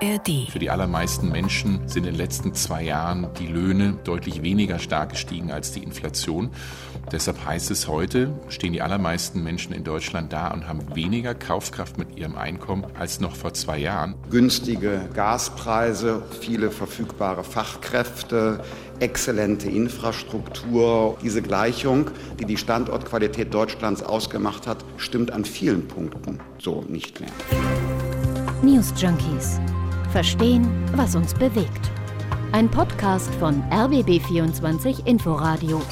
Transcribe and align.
ARD. 0.00 0.50
Für 0.50 0.58
die 0.58 0.70
allermeisten 0.70 1.30
Menschen 1.30 1.88
sind 1.88 2.06
in 2.06 2.12
den 2.12 2.14
letzten 2.14 2.54
zwei 2.54 2.82
Jahren 2.82 3.28
die 3.38 3.46
Löhne 3.46 3.98
deutlich 4.04 4.42
weniger 4.42 4.78
stark 4.78 5.10
gestiegen 5.10 5.50
als 5.50 5.72
die 5.72 5.82
Inflation. 5.82 6.50
Deshalb 7.10 7.44
heißt 7.44 7.70
es 7.70 7.88
heute, 7.88 8.32
stehen 8.48 8.72
die 8.72 8.82
allermeisten 8.82 9.42
Menschen 9.42 9.72
in 9.72 9.82
Deutschland 9.82 10.32
da 10.32 10.48
und 10.48 10.68
haben 10.68 10.94
weniger 10.94 11.34
Kaufkraft 11.34 11.98
mit 11.98 12.16
ihrem 12.16 12.36
Einkommen 12.36 12.86
als 12.98 13.18
noch 13.18 13.34
vor 13.34 13.54
zwei 13.54 13.78
Jahren. 13.78 14.14
Günstige 14.30 15.08
Gaspreise, 15.14 16.22
viele 16.40 16.70
verfügbare 16.70 17.44
Fachkräfte, 17.44 18.62
exzellente 19.00 19.68
Infrastruktur. 19.68 21.16
Diese 21.22 21.42
Gleichung, 21.42 22.10
die 22.38 22.44
die 22.44 22.56
Standortqualität 22.56 23.52
Deutschlands 23.52 24.02
ausgemacht 24.02 24.66
hat, 24.66 24.84
stimmt 24.96 25.30
an 25.30 25.44
vielen 25.44 25.88
Punkten 25.88 26.40
so 26.58 26.84
nicht 26.88 27.20
mehr. 27.20 27.30
News 28.62 28.92
Junkies. 28.96 29.60
Verstehen, 30.12 30.66
was 30.94 31.14
uns 31.14 31.34
bewegt. 31.34 31.90
Ein 32.52 32.70
Podcast 32.70 33.32
von 33.34 33.62
RBB24 33.64 35.06
Inforadio. 35.06 35.82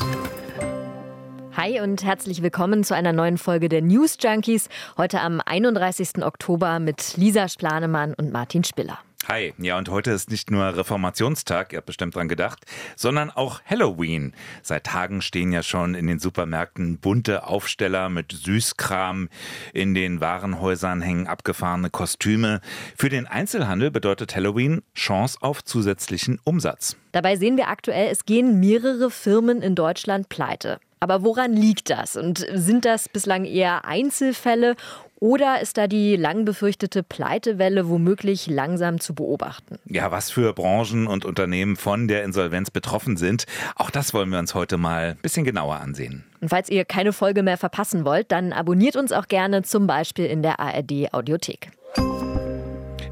Hi 1.55 1.80
und 1.80 2.02
herzlich 2.02 2.43
willkommen 2.43 2.83
zu 2.83 2.95
einer 2.95 3.12
neuen 3.12 3.37
Folge 3.37 3.69
der 3.69 3.83
News 3.83 4.16
Junkies. 4.19 4.71
Heute 4.97 5.21
am 5.21 5.43
31. 5.45 6.24
Oktober 6.24 6.79
mit 6.79 7.19
Lisa 7.19 7.47
Splanemann 7.47 8.15
und 8.15 8.33
Martin 8.33 8.65
Spiller. 8.65 8.98
Hi, 9.29 9.53
ja 9.59 9.77
und 9.77 9.89
heute 9.89 10.12
ist 10.12 10.30
nicht 10.30 10.53
nur 10.53 10.77
Reformationstag, 10.77 11.73
ihr 11.73 11.79
habt 11.79 11.87
bestimmt 11.87 12.15
dran 12.15 12.29
gedacht, 12.29 12.65
sondern 12.95 13.33
auch 13.33 13.61
Halloween. 13.65 14.33
Seit 14.62 14.85
Tagen 14.85 15.21
stehen 15.21 15.51
ja 15.51 15.65
schon 15.65 15.97
in 15.97 16.07
den 16.07 16.21
Supermärkten 16.21 16.99
bunte 16.99 17.45
Aufsteller 17.45 18.09
mit 18.09 18.30
Süßkram, 18.30 19.29
in 19.73 19.95
den 19.95 20.21
Warenhäusern 20.21 21.01
hängen 21.01 21.27
abgefahrene 21.27 21.91
Kostüme. 21.91 22.61
Für 22.97 23.09
den 23.09 23.27
Einzelhandel 23.27 23.91
bedeutet 23.91 24.37
Halloween 24.37 24.82
Chance 24.95 25.38
auf 25.41 25.65
zusätzlichen 25.65 26.38
Umsatz. 26.45 26.97
Dabei 27.10 27.35
sehen 27.35 27.57
wir 27.57 27.66
aktuell, 27.66 28.13
es 28.13 28.27
gehen 28.27 28.60
mehrere 28.60 29.10
Firmen 29.10 29.60
in 29.60 29.74
Deutschland 29.74 30.29
pleite. 30.29 30.79
Aber 31.07 31.23
woran 31.23 31.52
liegt 31.52 31.88
das? 31.90 32.16
Und 32.16 32.45
sind 32.52 32.85
das 32.85 33.09
bislang 33.09 33.45
eher 33.45 33.85
Einzelfälle 33.85 34.74
oder 35.21 35.60
ist 35.60 35.79
da 35.79 35.87
die 35.87 36.16
lang 36.16 36.45
befürchtete 36.45 37.04
Pleitewelle 37.04 37.88
womöglich 37.88 38.48
langsam 38.48 38.98
zu 38.98 39.15
beobachten? 39.15 39.79
Ja, 39.85 40.10
was 40.10 40.32
für 40.32 40.52
Branchen 40.52 41.07
und 41.07 41.24
Unternehmen 41.24 41.76
von 41.76 42.09
der 42.09 42.24
Insolvenz 42.24 42.73
betroffen 42.73 43.16
sind, 43.16 43.46
auch 43.76 43.90
das 43.90 44.15
wollen 44.15 44.30
wir 44.30 44.40
uns 44.40 44.57
heute 44.57 44.79
mal 44.79 45.10
ein 45.10 45.23
bisschen 45.23 45.45
genauer 45.45 45.76
ansehen. 45.76 46.24
Und 46.40 46.48
falls 46.48 46.68
ihr 46.71 46.85
keine 46.85 47.13
Folge 47.13 47.45
mehr 47.45 47.57
verpassen 47.57 48.04
wollt, 48.04 48.32
dann 48.32 48.52
abonniert 48.52 48.96
uns 48.96 49.13
auch 49.13 49.29
gerne 49.29 49.63
zum 49.63 49.87
Beispiel 49.87 50.26
in 50.26 50.43
der 50.43 50.59
ARD 50.59 51.15
Audiothek. 51.15 51.70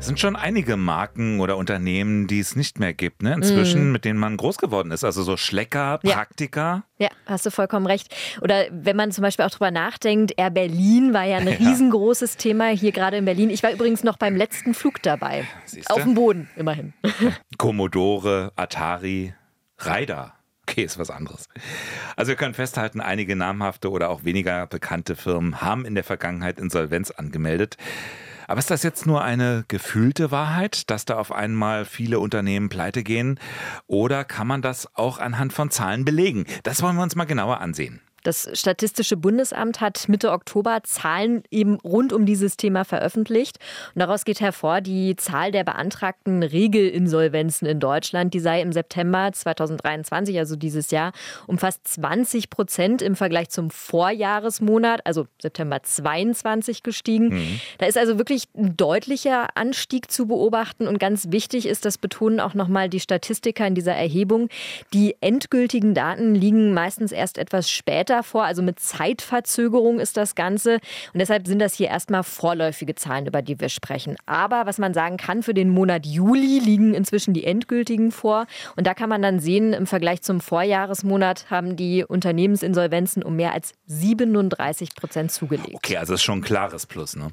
Es 0.05 0.09
sind 0.09 0.21
schon 0.21 0.37
einige 0.37 0.77
Marken 0.77 1.41
oder 1.41 1.57
Unternehmen, 1.57 2.27
die 2.27 2.39
es 2.39 2.57
nicht 2.57 2.79
mehr 2.79 2.93
gibt, 2.93 3.23
ne? 3.23 3.33
Inzwischen, 3.33 3.89
mm. 3.89 3.93
mit 3.93 4.05
denen 4.05 4.19
man 4.19 4.37
groß 4.37 4.59
geworden 4.59 4.91
ist. 4.91 5.03
Also 5.03 5.23
so 5.23 5.39
Schlecker, 5.39 5.97
Praktika. 5.97 6.85
Ja. 6.99 7.07
ja, 7.07 7.11
hast 7.25 7.47
du 7.47 7.51
vollkommen 7.51 7.87
recht. 7.87 8.15
Oder 8.43 8.67
wenn 8.71 8.97
man 8.97 9.13
zum 9.13 9.23
Beispiel 9.23 9.47
auch 9.47 9.51
drüber 9.51 9.71
nachdenkt, 9.71 10.35
Air 10.37 10.51
Berlin 10.51 11.15
war 11.15 11.25
ja 11.25 11.39
ein 11.39 11.49
riesengroßes 11.49 12.37
Thema 12.37 12.69
hier 12.69 12.93
gerade 12.93 13.17
in 13.17 13.25
Berlin. 13.25 13.49
Ich 13.49 13.63
war 13.63 13.73
übrigens 13.73 14.05
noch 14.05 14.19
beim 14.19 14.37
letzten 14.37 14.75
Flug 14.75 15.01
dabei. 15.01 15.47
Siehste? 15.65 15.95
Auf 15.95 16.03
dem 16.03 16.13
Boden, 16.13 16.51
immerhin. 16.55 16.93
Commodore, 17.57 18.53
Atari, 18.57 19.33
Raider. 19.79 20.35
Okay, 20.69 20.83
ist 20.83 20.99
was 20.99 21.09
anderes. 21.09 21.49
Also 22.15 22.29
wir 22.29 22.37
können 22.37 22.53
festhalten, 22.53 23.01
einige 23.01 23.37
namhafte 23.37 23.91
oder 23.91 24.11
auch 24.11 24.25
weniger 24.25 24.67
bekannte 24.67 25.17
Firmen 25.17 25.63
haben 25.63 25.87
in 25.87 25.95
der 25.95 26.05
Vergangenheit 26.05 26.59
Insolvenz 26.59 27.11
angemeldet. 27.11 27.79
Aber 28.47 28.59
ist 28.59 28.71
das 28.71 28.83
jetzt 28.83 29.07
nur 29.07 29.23
eine 29.23 29.65
gefühlte 29.69 30.31
Wahrheit, 30.31 30.91
dass 30.91 31.05
da 31.05 31.17
auf 31.17 31.33
einmal 31.33 31.85
viele 31.85 32.19
Unternehmen 32.19 32.69
pleite 32.69 33.03
gehen? 33.03 33.39
Oder 33.87 34.25
kann 34.25 34.47
man 34.47 34.63
das 34.63 34.95
auch 34.95 35.19
anhand 35.19 35.53
von 35.53 35.71
Zahlen 35.71 36.05
belegen? 36.05 36.45
Das 36.63 36.83
wollen 36.83 36.97
wir 36.97 37.03
uns 37.03 37.17
mal 37.17 37.25
genauer 37.25 37.61
ansehen. 37.61 38.01
Das 38.25 38.49
Statistische 38.55 39.19
Bundesamt 39.19 39.83
hat 39.83 40.09
Mitte 40.09 40.33
Oktober 40.33 40.81
Zahlen 40.83 41.43
eben 41.51 41.77
rund 41.77 42.13
um 42.13 42.25
dieses 42.25 42.57
Thema 42.57 42.85
veröffentlicht. 42.85 43.59
Und 43.95 44.01
daraus 44.01 44.25
geht 44.25 44.41
hervor, 44.41 44.81
die 44.81 45.15
Zahl 45.17 45.53
der 45.53 45.63
beantragten 45.63 46.43
Regelinsolvenzen 46.43 47.69
in 47.69 47.81
Deutschland, 47.81 48.33
die 48.33 48.41
sei 48.41 48.63
im 48.63 48.73
September 48.73 49.31
2023, 49.31 50.39
also 50.39 50.57
dieses 50.57 50.91
Jahr, 50.91 51.13
um 51.47 51.59
fast 51.59 51.87
20 51.87 52.49
Prozent 52.49 53.03
im 53.03 53.15
Vergleich 53.15 53.51
zum 53.51 53.69
Vorjahresmonat, 53.71 55.03
also 55.05 55.27
September 55.41 55.83
22 55.83 56.83
gestiegen. 56.83 57.29
Mhm. 57.29 57.61
Da 57.77 57.87
ist 57.87 57.99
also 57.99 58.17
wirklich 58.17 58.49
ein 58.57 58.75
deutlicher 58.75 59.49
Anstieg 59.55 60.11
zu 60.11 60.27
beobachten. 60.27 60.89
Und 60.89 60.99
ganz 60.99 61.31
wichtig 61.31 61.67
ist, 61.67 61.85
das 61.85 61.99
betonen 61.99 62.41
auch 62.41 62.55
nochmal 62.55 62.89
die 62.89 63.01
Statistiker 63.01 63.67
in 63.67 63.75
dieser 63.75 63.95
Erhebung, 63.95 64.49
die 64.95 65.15
endgültigen 65.21 65.93
Daten 65.93 66.35
liegen 66.35 66.73
meistens 66.73 67.13
erst 67.13 67.37
etwas 67.37 67.71
später 67.71 68.14
vor, 68.23 68.45
also 68.45 68.63
mit 68.63 68.81
Zeitverzögerung 68.81 70.01
ist 70.01 70.17
das 70.17 70.35
Ganze. 70.35 70.75
Und 71.13 71.21
deshalb 71.21 71.47
sind 71.47 71.59
das 71.59 71.75
hier 71.75 71.89
erstmal 71.89 72.23
vorläufige 72.23 72.95
Zahlen, 72.95 73.27
über 73.27 73.43
die 73.43 73.61
wir 73.61 73.69
sprechen. 73.69 74.17
Aber 74.27 74.67
was 74.67 74.79
man 74.79 74.95
sagen 74.95 75.17
kann, 75.17 75.43
für 75.43 75.55
den 75.55 75.71
Monat 75.71 76.07
Juli 76.07 76.59
liegen 76.59 76.95
inzwischen 76.95 77.35
die 77.35 77.45
endgültigen 77.45 78.13
vor. 78.13 78.47
Und 78.77 78.87
da 78.87 78.95
kann 78.95 79.09
man 79.09 79.23
dann 79.23 79.41
sehen, 79.41 79.73
im 79.73 79.87
Vergleich 79.87 80.23
zum 80.23 80.41
Vorjahresmonat 80.41 81.51
haben 81.51 81.77
die 81.77 82.05
Unternehmensinsolvenzen 82.05 83.23
um 83.23 83.37
mehr 83.37 83.53
als 83.53 83.73
37 83.87 84.95
Prozent 84.95 85.33
zugelegt. 85.33 85.75
Okay, 85.75 85.97
also 85.97 86.15
ist 86.15 86.23
schon 86.23 86.39
ein 86.39 86.43
klares 86.43 86.87
Plus. 86.87 87.17
Ne? 87.17 87.29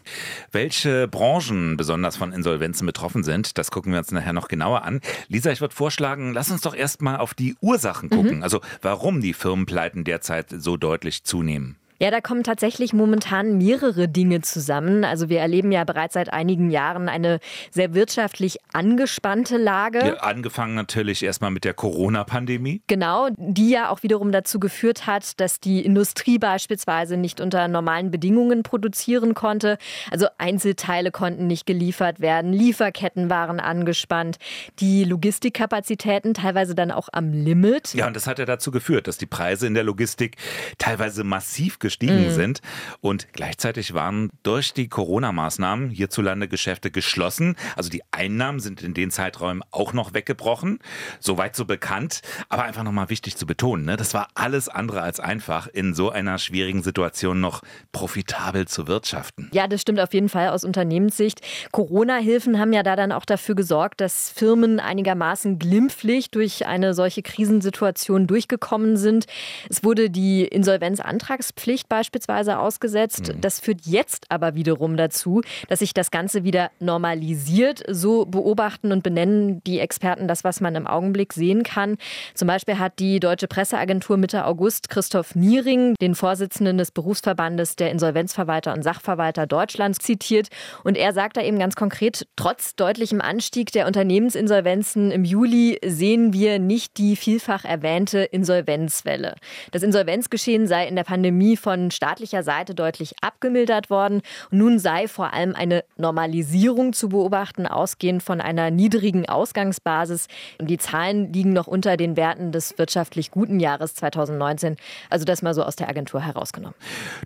Welche 0.51 1.07
Branchen 1.07 1.77
besonders 1.77 2.17
von 2.17 2.31
Insolvenzen 2.33 2.85
betroffen 2.85 3.23
sind, 3.23 3.57
das 3.57 3.71
gucken 3.71 3.91
wir 3.91 3.99
uns 3.99 4.11
nachher 4.11 4.33
noch 4.33 4.47
genauer 4.47 4.83
an. 4.83 5.01
Lisa, 5.27 5.51
ich 5.51 5.61
würde 5.61 5.75
vorschlagen, 5.75 6.33
lass 6.33 6.51
uns 6.51 6.61
doch 6.61 6.75
erstmal 6.75 7.17
auf 7.17 7.33
die 7.33 7.55
Ursachen 7.61 8.09
gucken. 8.09 8.37
Mhm. 8.37 8.43
Also 8.43 8.61
warum 8.81 9.21
die 9.21 9.33
Firmenpleiten 9.33 10.03
derzeit 10.03 10.47
so 10.49 10.70
so 10.71 10.77
deutlich 10.77 11.25
zunehmen? 11.25 11.80
Ja, 12.01 12.09
da 12.09 12.19
kommen 12.19 12.41
tatsächlich 12.41 12.93
momentan 12.93 13.59
mehrere 13.59 14.07
Dinge 14.07 14.41
zusammen. 14.41 15.05
Also 15.05 15.29
wir 15.29 15.39
erleben 15.39 15.71
ja 15.71 15.83
bereits 15.83 16.15
seit 16.15 16.33
einigen 16.33 16.71
Jahren 16.71 17.07
eine 17.07 17.39
sehr 17.69 17.93
wirtschaftlich 17.93 18.57
angespannte 18.73 19.57
Lage. 19.57 19.99
Ja, 19.99 20.13
angefangen 20.15 20.73
natürlich 20.73 21.21
erstmal 21.21 21.51
mit 21.51 21.63
der 21.63 21.75
Corona-Pandemie. 21.75 22.81
Genau, 22.87 23.27
die 23.37 23.69
ja 23.69 23.91
auch 23.91 24.01
wiederum 24.01 24.31
dazu 24.31 24.59
geführt 24.59 25.05
hat, 25.05 25.39
dass 25.39 25.59
die 25.59 25.85
Industrie 25.85 26.39
beispielsweise 26.39 27.17
nicht 27.17 27.39
unter 27.39 27.67
normalen 27.67 28.09
Bedingungen 28.09 28.63
produzieren 28.63 29.35
konnte. 29.35 29.77
Also 30.09 30.25
Einzelteile 30.39 31.11
konnten 31.11 31.45
nicht 31.45 31.67
geliefert 31.67 32.19
werden, 32.19 32.51
Lieferketten 32.51 33.29
waren 33.29 33.59
angespannt, 33.59 34.37
die 34.79 35.03
Logistikkapazitäten 35.03 36.33
teilweise 36.33 36.73
dann 36.73 36.89
auch 36.89 37.09
am 37.11 37.31
Limit. 37.31 37.93
Ja, 37.93 38.07
und 38.07 38.15
das 38.15 38.25
hat 38.25 38.39
ja 38.39 38.45
dazu 38.45 38.71
geführt, 38.71 39.07
dass 39.07 39.19
die 39.19 39.27
Preise 39.27 39.67
in 39.67 39.75
der 39.75 39.83
Logistik 39.83 40.37
teilweise 40.79 41.23
massiv 41.23 41.77
gestiegen 41.77 41.90
gestiegen 41.91 42.27
mhm. 42.27 42.31
sind. 42.31 42.61
Und 43.01 43.27
gleichzeitig 43.33 43.93
waren 43.93 44.29
durch 44.43 44.73
die 44.73 44.87
Corona-Maßnahmen 44.87 45.89
hierzulande 45.89 46.47
Geschäfte 46.47 46.89
geschlossen. 46.89 47.57
Also 47.75 47.89
die 47.89 48.01
Einnahmen 48.11 48.61
sind 48.61 48.81
in 48.81 48.93
den 48.93 49.11
Zeiträumen 49.11 49.61
auch 49.71 49.91
noch 49.91 50.13
weggebrochen. 50.13 50.79
Soweit 51.19 51.55
so 51.55 51.65
bekannt. 51.65 52.21
Aber 52.47 52.63
einfach 52.63 52.83
nochmal 52.83 53.09
wichtig 53.09 53.35
zu 53.35 53.45
betonen, 53.45 53.85
ne? 53.85 53.97
das 53.97 54.13
war 54.13 54.29
alles 54.35 54.69
andere 54.69 55.01
als 55.01 55.19
einfach, 55.19 55.67
in 55.67 55.93
so 55.93 56.09
einer 56.09 56.37
schwierigen 56.37 56.81
Situation 56.81 57.41
noch 57.41 57.61
profitabel 57.91 58.67
zu 58.67 58.87
wirtschaften. 58.87 59.49
Ja, 59.51 59.67
das 59.67 59.81
stimmt 59.81 59.99
auf 59.99 60.13
jeden 60.13 60.29
Fall 60.29 60.49
aus 60.49 60.63
Unternehmenssicht. 60.63 61.41
Corona-Hilfen 61.71 62.57
haben 62.57 62.71
ja 62.71 62.83
da 62.83 62.95
dann 62.95 63.11
auch 63.11 63.25
dafür 63.25 63.55
gesorgt, 63.55 63.99
dass 63.99 64.29
Firmen 64.29 64.79
einigermaßen 64.79 65.59
glimpflich 65.59 66.31
durch 66.31 66.65
eine 66.65 66.93
solche 66.93 67.21
Krisensituation 67.21 68.27
durchgekommen 68.27 68.95
sind. 68.95 69.25
Es 69.69 69.83
wurde 69.83 70.09
die 70.09 70.45
Insolvenzantragspflicht 70.45 71.80
Pflicht 71.81 71.89
beispielsweise 71.89 72.59
ausgesetzt. 72.59 73.33
Mhm. 73.33 73.41
Das 73.41 73.59
führt 73.59 73.81
jetzt 73.85 74.25
aber 74.29 74.55
wiederum 74.55 74.97
dazu, 74.97 75.41
dass 75.67 75.79
sich 75.79 75.93
das 75.93 76.11
Ganze 76.11 76.43
wieder 76.43 76.71
normalisiert. 76.79 77.83
So 77.87 78.25
beobachten 78.25 78.91
und 78.91 79.03
benennen 79.03 79.63
die 79.65 79.79
Experten 79.79 80.27
das, 80.27 80.43
was 80.43 80.61
man 80.61 80.75
im 80.75 80.87
Augenblick 80.87 81.33
sehen 81.33 81.63
kann. 81.63 81.97
Zum 82.33 82.47
Beispiel 82.47 82.79
hat 82.79 82.99
die 82.99 83.19
Deutsche 83.19 83.47
Presseagentur 83.47 84.17
Mitte 84.17 84.45
August 84.45 84.89
Christoph 84.89 85.35
Niering, 85.35 85.95
den 86.01 86.15
Vorsitzenden 86.15 86.77
des 86.77 86.91
Berufsverbandes 86.91 87.75
der 87.75 87.91
Insolvenzverwalter 87.91 88.73
und 88.73 88.83
Sachverwalter 88.83 89.47
Deutschlands, 89.47 89.99
zitiert. 89.99 90.49
Und 90.83 90.97
er 90.97 91.13
sagt 91.13 91.37
da 91.37 91.41
eben 91.41 91.59
ganz 91.59 91.75
konkret, 91.75 92.27
trotz 92.35 92.75
deutlichem 92.75 93.21
Anstieg 93.21 93.71
der 93.71 93.87
Unternehmensinsolvenzen 93.87 95.11
im 95.11 95.23
Juli 95.23 95.79
sehen 95.85 96.33
wir 96.33 96.59
nicht 96.59 96.97
die 96.97 97.15
vielfach 97.15 97.65
erwähnte 97.65 98.19
Insolvenzwelle. 98.19 99.35
Das 99.71 99.83
Insolvenzgeschehen 99.83 100.67
sei 100.67 100.87
in 100.87 100.95
der 100.95 101.03
Pandemie 101.03 101.57
von 101.61 101.91
staatlicher 101.91 102.43
Seite 102.43 102.75
deutlich 102.75 103.15
abgemildert 103.21 103.89
worden. 103.89 104.21
nun 104.49 104.79
sei 104.79 105.07
vor 105.07 105.33
allem 105.33 105.55
eine 105.55 105.83
Normalisierung 105.97 106.93
zu 106.93 107.09
beobachten, 107.09 107.67
ausgehend 107.67 108.23
von 108.23 108.41
einer 108.41 108.71
niedrigen 108.71 109.29
Ausgangsbasis. 109.29 110.27
Und 110.59 110.69
die 110.69 110.77
Zahlen 110.77 111.31
liegen 111.31 111.53
noch 111.53 111.67
unter 111.67 111.95
den 111.97 112.17
Werten 112.17 112.51
des 112.51 112.77
wirtschaftlich 112.77 113.31
guten 113.31 113.59
Jahres 113.59 113.93
2019. 113.95 114.77
Also 115.09 115.25
das 115.25 115.41
mal 115.41 115.53
so 115.53 115.63
aus 115.63 115.75
der 115.75 115.87
Agentur 115.87 116.21
herausgenommen. 116.21 116.75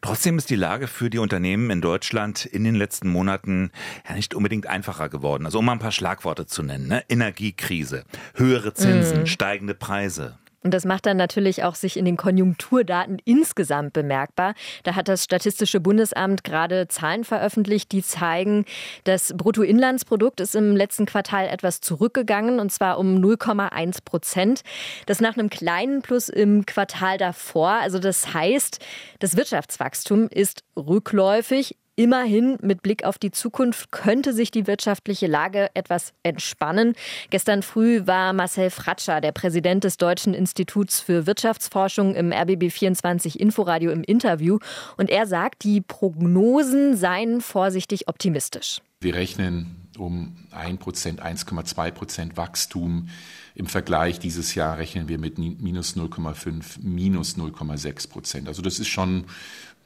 Trotzdem 0.02 0.38
ist 0.38 0.50
die 0.50 0.56
Lage 0.56 0.88
für 0.88 1.10
die 1.10 1.20
Unternehmen 1.20 1.70
in 1.70 1.82
Deutschland 1.82 2.46
in 2.46 2.64
den 2.64 2.76
letzten 2.76 3.10
Monaten 3.10 3.72
ja 4.08 4.16
nicht 4.16 4.36
unbedingt 4.36 4.68
einfacher 4.68 5.10
geworden. 5.10 5.46
Also 5.46 5.60
um 5.60 5.66
mal 5.66 5.74
ein 5.74 5.80
paar 5.80 5.92
Schlagworte 5.92 6.46
zu 6.46 6.64
nennen. 6.64 6.88
Ne? 6.88 7.04
Energiekrise, 7.10 8.04
höhere 8.36 8.74
Zinsen, 8.74 9.24
mm. 9.24 9.28
steigende 9.28 9.74
Preise. 9.74 10.38
Und 10.66 10.74
das 10.74 10.84
macht 10.84 11.06
dann 11.06 11.16
natürlich 11.16 11.64
auch 11.64 11.76
sich 11.76 11.96
in 11.96 12.06
den 12.06 12.18
Konjunkturdaten 12.18 13.20
insgesamt 13.24 13.94
bemerkbar. 13.94 14.56
Da 14.82 14.96
hat 14.96 15.08
das 15.08 15.24
Statistische 15.24 15.80
Bundesamt 15.80 16.44
gerade 16.44 16.88
Zahlen 16.88 17.24
veröffentlicht, 17.24 17.92
die 17.92 18.02
zeigen, 18.02 18.66
das 19.04 19.32
Bruttoinlandsprodukt 19.38 20.40
ist 20.40 20.56
im 20.56 20.76
letzten 20.76 21.06
Quartal 21.06 21.46
etwas 21.46 21.82
zurückgegangen 21.82 22.60
und 22.60 22.72
zwar 22.72 22.98
um 22.98 23.16
0,1 23.18 24.04
Prozent. 24.04 24.62
Das 25.06 25.22
nach 25.22 25.38
einem 25.38 25.52
kleinen 25.52 26.02
Plus 26.02 26.30
im 26.30 26.66
Quartal 26.66 27.20
davor. 27.20 27.70
Also 27.70 28.00
das 28.00 28.34
heißt, 28.34 28.84
das 29.20 29.38
Wirtschaftswachstum 29.38 30.30
ist 30.30 30.64
rückläufig. 30.76 31.78
Immerhin 31.98 32.58
mit 32.62 32.82
Blick 32.82 33.06
auf 33.06 33.18
die 33.18 33.32
Zukunft 33.32 33.90
könnte 33.90 34.34
sich 34.34 34.52
die 34.52 34.68
wirtschaftliche 34.68 35.28
Lage 35.28 35.70
etwas 35.76 36.12
entspannen. 36.24 36.94
Gestern 37.30 37.64
früh 37.64 38.06
war 38.06 38.34
Marcel 38.34 38.70
Fratscher, 38.70 39.22
der 39.22 39.32
Präsident 39.32 39.86
des 39.86 39.96
Deutschen 39.96 40.34
Instituts 40.34 41.00
für 41.00 41.26
Wirtschaftsforschung 41.26 42.14
im 42.14 42.34
RBB 42.34 42.70
24 42.70 43.40
Inforadio 43.40 43.92
im 43.92 44.04
Interview 44.04 44.60
und 44.98 45.10
er 45.10 45.26
sagt, 45.26 45.64
die 45.64 45.80
Prognosen 45.80 46.98
seien 46.98 47.40
vorsichtig 47.40 48.10
optimistisch. 48.10 48.82
Wir 49.00 49.16
rechnen 49.16 49.78
um 49.98 50.36
1% 50.52 51.20
1,2 51.20 51.92
Prozent 51.92 52.36
Wachstum. 52.36 53.08
Im 53.56 53.68
Vergleich 53.68 54.20
dieses 54.20 54.54
Jahr 54.54 54.78
rechnen 54.78 55.08
wir 55.08 55.18
mit 55.18 55.38
minus 55.38 55.96
0,5, 55.96 56.82
minus 56.82 57.38
0,6 57.38 58.10
Prozent. 58.10 58.48
Also 58.50 58.62
das 58.62 58.80
ist 58.80 58.90
schon 58.90 59.26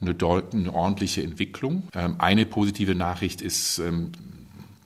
eine, 0.02 0.16
eine 0.52 0.74
ordentliche 0.74 1.22
Entwicklung. 1.22 1.88
Ähm, 1.94 2.16
eine 2.18 2.48
positive 2.48 2.96
Nachricht 2.96 3.42
ist, 3.42 3.78
ähm, 3.78 4.12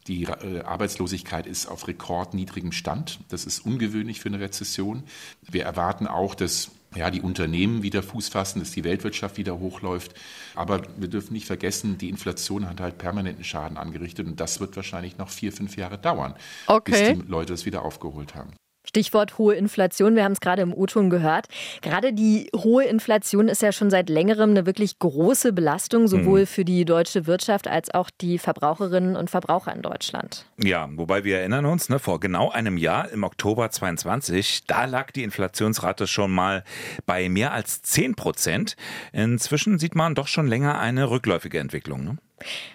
die 0.08 0.24
äh, 0.24 0.62
Arbeitslosigkeit 0.64 1.48
ist 1.48 1.68
auf 1.68 1.88
rekordniedrigem 1.88 2.74
Stand. 2.74 3.20
Das 3.30 3.46
ist 3.46 3.66
ungewöhnlich 3.66 4.20
für 4.20 4.28
eine 4.28 4.42
Rezession. 4.42 5.04
Wir 5.50 5.64
erwarten 5.64 6.06
auch, 6.06 6.36
dass 6.36 6.72
ja, 6.96 7.10
die 7.10 7.22
Unternehmen 7.22 7.84
wieder 7.84 8.04
Fuß 8.04 8.30
fassen, 8.30 8.60
dass 8.60 8.72
die 8.72 8.84
Weltwirtschaft 8.84 9.38
wieder 9.38 9.60
hochläuft. 9.60 10.14
Aber 10.56 10.82
wir 10.98 11.08
dürfen 11.08 11.34
nicht 11.34 11.48
vergessen, 11.48 11.98
die 11.98 12.10
Inflation 12.10 12.70
hat 12.70 12.82
halt 12.82 12.98
permanenten 12.98 13.44
Schaden 13.44 13.78
angerichtet 13.78 14.28
und 14.28 14.40
das 14.40 14.60
wird 14.60 14.76
wahrscheinlich 14.76 15.18
noch 15.18 15.30
vier, 15.30 15.52
fünf 15.54 15.78
Jahre 15.78 15.98
dauern, 15.98 16.36
okay. 16.68 16.92
bis 16.92 17.26
die 17.26 17.28
Leute 17.32 17.54
es 17.54 17.66
wieder 17.66 17.84
aufgeholt 17.84 18.36
haben. 18.36 18.52
Stichwort 18.94 19.40
hohe 19.40 19.56
Inflation. 19.56 20.16
Wir 20.16 20.24
haben 20.24 20.34
es 20.34 20.40
gerade 20.40 20.62
im 20.62 20.72
O-Ton 20.72 21.10
gehört. 21.10 21.48
Gerade 21.82 22.14
die 22.14 22.52
hohe 22.56 22.84
Inflation 22.84 23.48
ist 23.48 23.64
ja 23.64 23.72
schon 23.72 23.90
seit 23.90 24.08
längerem 24.08 24.52
eine 24.52 24.68
wirklich 24.68 25.00
große 25.00 25.52
Belastung, 25.52 26.08
sowohl 26.08 26.42
mhm. 26.42 26.46
für 26.46 26.64
die 26.64 26.86
deutsche 26.86 27.26
Wirtschaft 27.26 27.68
als 27.68 27.92
auch 27.92 28.12
die 28.22 28.38
Verbraucherinnen 28.38 29.16
und 29.16 29.32
Verbraucher 29.32 29.76
in 29.76 29.82
Deutschland. 29.82 30.46
Ja, 30.62 30.88
wobei 30.92 31.24
wir 31.24 31.40
erinnern 31.40 31.66
uns, 31.66 31.90
ne, 31.90 31.98
vor 31.98 32.20
genau 32.20 32.52
einem 32.52 32.78
Jahr, 32.78 33.10
im 33.10 33.24
Oktober 33.24 33.72
22, 33.72 34.66
da 34.68 34.86
lag 34.86 35.10
die 35.10 35.24
Inflationsrate 35.24 36.06
schon 36.06 36.30
mal 36.30 36.64
bei 37.08 37.30
mehr 37.30 37.52
als 37.52 37.82
10 37.82 38.14
Prozent. 38.14 38.76
Inzwischen 39.12 39.80
sieht 39.80 39.96
man 39.96 40.14
doch 40.14 40.28
schon 40.28 40.46
länger 40.46 40.78
eine 40.78 41.10
rückläufige 41.10 41.58
Entwicklung. 41.58 42.04
Ne? 42.04 42.18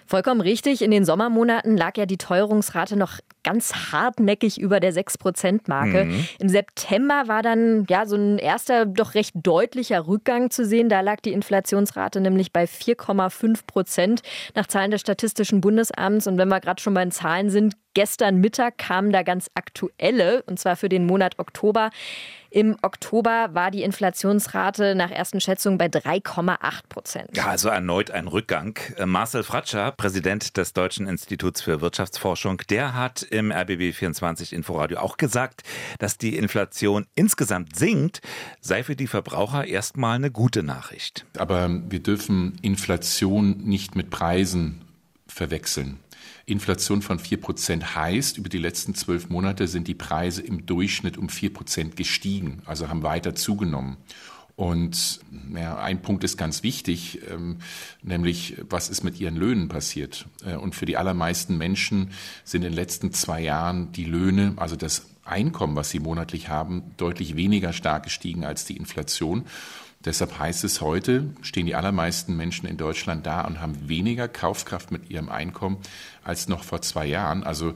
Vollkommen 0.05 0.41
richtig. 0.41 0.81
In 0.81 0.91
den 0.91 1.05
Sommermonaten 1.05 1.77
lag 1.77 1.97
ja 1.97 2.05
die 2.05 2.17
Teuerungsrate 2.17 2.95
noch 2.95 3.19
ganz 3.43 3.91
hartnäckig 3.91 4.59
über 4.59 4.79
der 4.79 4.93
6-Prozent-Marke. 4.93 6.05
Mhm. 6.05 6.27
Im 6.39 6.49
September 6.49 7.23
war 7.27 7.41
dann 7.41 7.85
ja 7.89 8.05
so 8.05 8.15
ein 8.15 8.37
erster, 8.37 8.85
doch 8.85 9.13
recht 9.13 9.33
deutlicher 9.35 10.07
Rückgang 10.07 10.49
zu 10.49 10.65
sehen. 10.65 10.89
Da 10.89 11.01
lag 11.01 11.21
die 11.21 11.33
Inflationsrate 11.33 12.21
nämlich 12.21 12.51
bei 12.51 12.65
4,5 12.65 13.65
Prozent 13.65 14.21
nach 14.55 14.67
Zahlen 14.67 14.91
des 14.91 15.01
Statistischen 15.01 15.61
Bundesamts. 15.61 16.27
Und 16.27 16.37
wenn 16.37 16.49
wir 16.49 16.59
gerade 16.59 16.81
schon 16.81 16.93
bei 16.93 17.03
den 17.03 17.11
Zahlen 17.11 17.49
sind, 17.49 17.75
gestern 17.99 18.37
Mittag 18.37 18.77
kamen 18.77 19.11
da 19.11 19.23
ganz 19.23 19.51
aktuelle, 19.55 20.41
und 20.43 20.57
zwar 20.57 20.77
für 20.77 20.87
den 20.87 21.05
Monat 21.05 21.37
Oktober. 21.37 21.89
Im 22.49 22.77
Oktober 22.81 23.49
war 23.51 23.71
die 23.71 23.83
Inflationsrate 23.83 24.95
nach 24.95 25.11
ersten 25.11 25.41
Schätzungen 25.41 25.77
bei 25.77 25.87
3,8 25.87 26.59
Prozent. 26.87 27.35
Ja, 27.35 27.47
also 27.47 27.67
erneut 27.67 28.09
ein 28.09 28.29
Rückgang. 28.29 28.79
Äh, 28.95 29.05
Marcel 29.05 29.43
Fratscher, 29.43 29.91
Präsident 29.91 30.55
des 30.55 30.71
Deutschen 30.71 31.07
Instituts 31.07 31.61
für 31.61 31.81
Wirtschaftsforschung, 31.81 32.61
der 32.69 32.93
hat 32.93 33.21
im 33.21 33.51
RBB 33.51 33.93
24 33.93 34.53
Inforadio 34.53 34.99
auch 34.99 35.17
gesagt, 35.17 35.63
dass 35.99 36.17
die 36.17 36.37
Inflation 36.37 37.05
insgesamt 37.15 37.75
sinkt, 37.75 38.21
sei 38.61 38.81
für 38.83 38.95
die 38.95 39.07
Verbraucher 39.07 39.65
erstmal 39.65 40.15
eine 40.15 40.31
gute 40.31 40.63
Nachricht. 40.63 41.25
Aber 41.37 41.69
wir 41.89 41.99
dürfen 41.99 42.59
Inflation 42.61 43.57
nicht 43.57 43.97
mit 43.97 44.09
Preisen 44.09 44.85
verwechseln. 45.27 45.99
Inflation 46.51 47.01
von 47.01 47.19
4% 47.19 47.95
heißt, 47.95 48.37
über 48.37 48.49
die 48.49 48.57
letzten 48.57 48.95
zwölf 48.95 49.29
Monate 49.29 49.67
sind 49.67 49.87
die 49.87 49.95
Preise 49.95 50.41
im 50.41 50.65
Durchschnitt 50.65 51.17
um 51.17 51.27
4% 51.27 51.95
gestiegen, 51.95 52.61
also 52.65 52.89
haben 52.89 53.03
weiter 53.03 53.35
zugenommen. 53.35 53.97
Und 54.55 55.21
ja, 55.55 55.77
ein 55.77 56.01
Punkt 56.01 56.25
ist 56.25 56.35
ganz 56.35 56.63
wichtig, 56.63 57.21
ähm, 57.31 57.59
nämlich 58.01 58.57
was 58.69 58.89
ist 58.89 59.05
mit 59.05 59.17
ihren 59.17 59.37
Löhnen 59.37 59.69
passiert. 59.69 60.25
Äh, 60.45 60.57
und 60.57 60.75
für 60.75 60.85
die 60.85 60.97
allermeisten 60.97 61.57
Menschen 61.57 62.11
sind 62.43 62.63
in 62.63 62.71
den 62.71 62.75
letzten 62.75 63.13
zwei 63.13 63.39
Jahren 63.39 63.93
die 63.93 64.03
Löhne, 64.03 64.55
also 64.57 64.75
das 64.75 65.05
Einkommen, 65.23 65.77
was 65.77 65.91
sie 65.91 65.99
monatlich 65.99 66.49
haben, 66.49 66.91
deutlich 66.97 67.37
weniger 67.37 67.71
stark 67.71 68.03
gestiegen 68.03 68.43
als 68.43 68.65
die 68.65 68.75
Inflation. 68.75 69.45
Deshalb 70.05 70.39
heißt 70.39 70.63
es 70.63 70.79
heute, 70.79 71.33
stehen 71.41 71.65
die 71.65 71.75
allermeisten 71.75 72.37
Menschen 72.37 72.67
in 72.67 72.77
Deutschland 72.77 73.25
da 73.25 73.41
und 73.41 73.59
haben 73.59 73.89
weniger 73.89 74.29
Kaufkraft 74.29 74.91
mit 74.91 75.09
ihrem 75.09 75.27
Einkommen 75.29 75.77
als 76.23 76.47
noch 76.47 76.63
vor 76.63 76.81
zwei 76.81 77.05
Jahren. 77.05 77.43
Also 77.43 77.73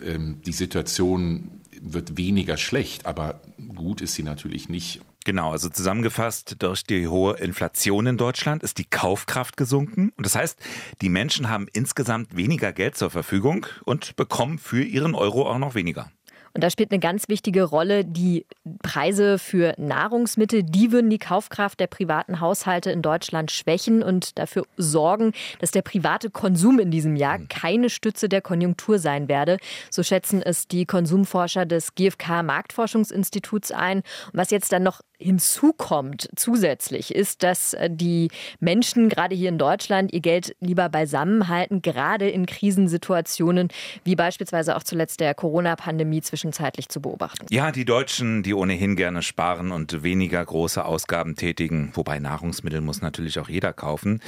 ähm, 0.00 0.40
die 0.46 0.52
Situation 0.52 1.60
wird 1.78 2.16
weniger 2.16 2.56
schlecht, 2.56 3.04
aber 3.04 3.40
gut 3.74 4.00
ist 4.00 4.14
sie 4.14 4.22
natürlich 4.22 4.70
nicht. 4.70 5.02
Genau, 5.26 5.50
also 5.50 5.68
zusammengefasst, 5.68 6.56
durch 6.60 6.84
die 6.84 7.08
hohe 7.08 7.36
Inflation 7.38 8.06
in 8.06 8.16
Deutschland 8.16 8.62
ist 8.62 8.78
die 8.78 8.84
Kaufkraft 8.84 9.56
gesunken. 9.56 10.12
Und 10.16 10.24
das 10.24 10.36
heißt, 10.36 10.58
die 11.02 11.08
Menschen 11.08 11.48
haben 11.48 11.66
insgesamt 11.72 12.36
weniger 12.36 12.72
Geld 12.72 12.96
zur 12.96 13.10
Verfügung 13.10 13.66
und 13.84 14.16
bekommen 14.16 14.58
für 14.58 14.82
ihren 14.82 15.14
Euro 15.14 15.50
auch 15.50 15.58
noch 15.58 15.74
weniger. 15.74 16.10
Und 16.54 16.64
da 16.64 16.70
spielt 16.70 16.90
eine 16.90 17.00
ganz 17.00 17.28
wichtige 17.28 17.64
Rolle 17.64 18.04
die 18.04 18.46
Preise 18.82 19.38
für 19.38 19.74
Nahrungsmittel. 19.78 20.62
Die 20.62 20.92
würden 20.92 21.10
die 21.10 21.18
Kaufkraft 21.18 21.80
der 21.80 21.86
privaten 21.86 22.40
Haushalte 22.40 22.90
in 22.90 23.02
Deutschland 23.02 23.50
schwächen 23.50 24.02
und 24.02 24.38
dafür 24.38 24.64
sorgen, 24.76 25.32
dass 25.58 25.70
der 25.70 25.82
private 25.82 26.30
Konsum 26.30 26.78
in 26.78 26.90
diesem 26.90 27.16
Jahr 27.16 27.38
hm. 27.38 27.48
keine 27.48 27.90
Stütze 27.90 28.28
der 28.28 28.40
Konjunktur 28.40 28.98
sein 28.98 29.28
werde. 29.28 29.58
So 29.90 30.02
schätzen 30.02 30.42
es 30.42 30.68
die 30.68 30.86
Konsumforscher 30.86 31.66
des 31.66 31.94
GfK 31.94 32.42
Marktforschungsinstituts 32.42 33.72
ein. 33.72 33.98
Und 33.98 34.34
was 34.34 34.50
jetzt 34.50 34.72
dann 34.72 34.82
noch 34.82 35.00
hinzukommt 35.18 36.28
zusätzlich 36.36 37.14
ist, 37.14 37.42
dass 37.42 37.74
äh, 37.74 37.88
die 37.90 38.28
Menschen 38.60 39.08
gerade 39.08 39.34
hier 39.34 39.48
in 39.48 39.58
Deutschland 39.58 40.12
ihr 40.12 40.20
Geld 40.20 40.54
lieber 40.60 40.88
beisammenhalten, 40.88 41.82
gerade 41.82 42.28
in 42.28 42.46
Krisensituationen 42.46 43.68
wie 44.04 44.16
beispielsweise 44.16 44.76
auch 44.76 44.82
zuletzt 44.82 45.20
der 45.20 45.34
Corona-Pandemie 45.34 46.20
zwischenzeitlich 46.20 46.88
zu 46.88 47.00
beobachten. 47.00 47.46
Ja, 47.50 47.72
die 47.72 47.84
Deutschen, 47.84 48.42
die 48.42 48.54
ohnehin 48.54 48.96
gerne 48.96 49.22
sparen 49.22 49.72
und 49.72 50.02
weniger 50.02 50.44
große 50.44 50.84
Ausgaben 50.84 51.36
tätigen, 51.36 51.90
wobei 51.94 52.18
Nahrungsmittel 52.18 52.80
muss 52.80 53.00
natürlich 53.00 53.38
auch 53.38 53.48
jeder 53.48 53.72
kaufen. 53.72 54.20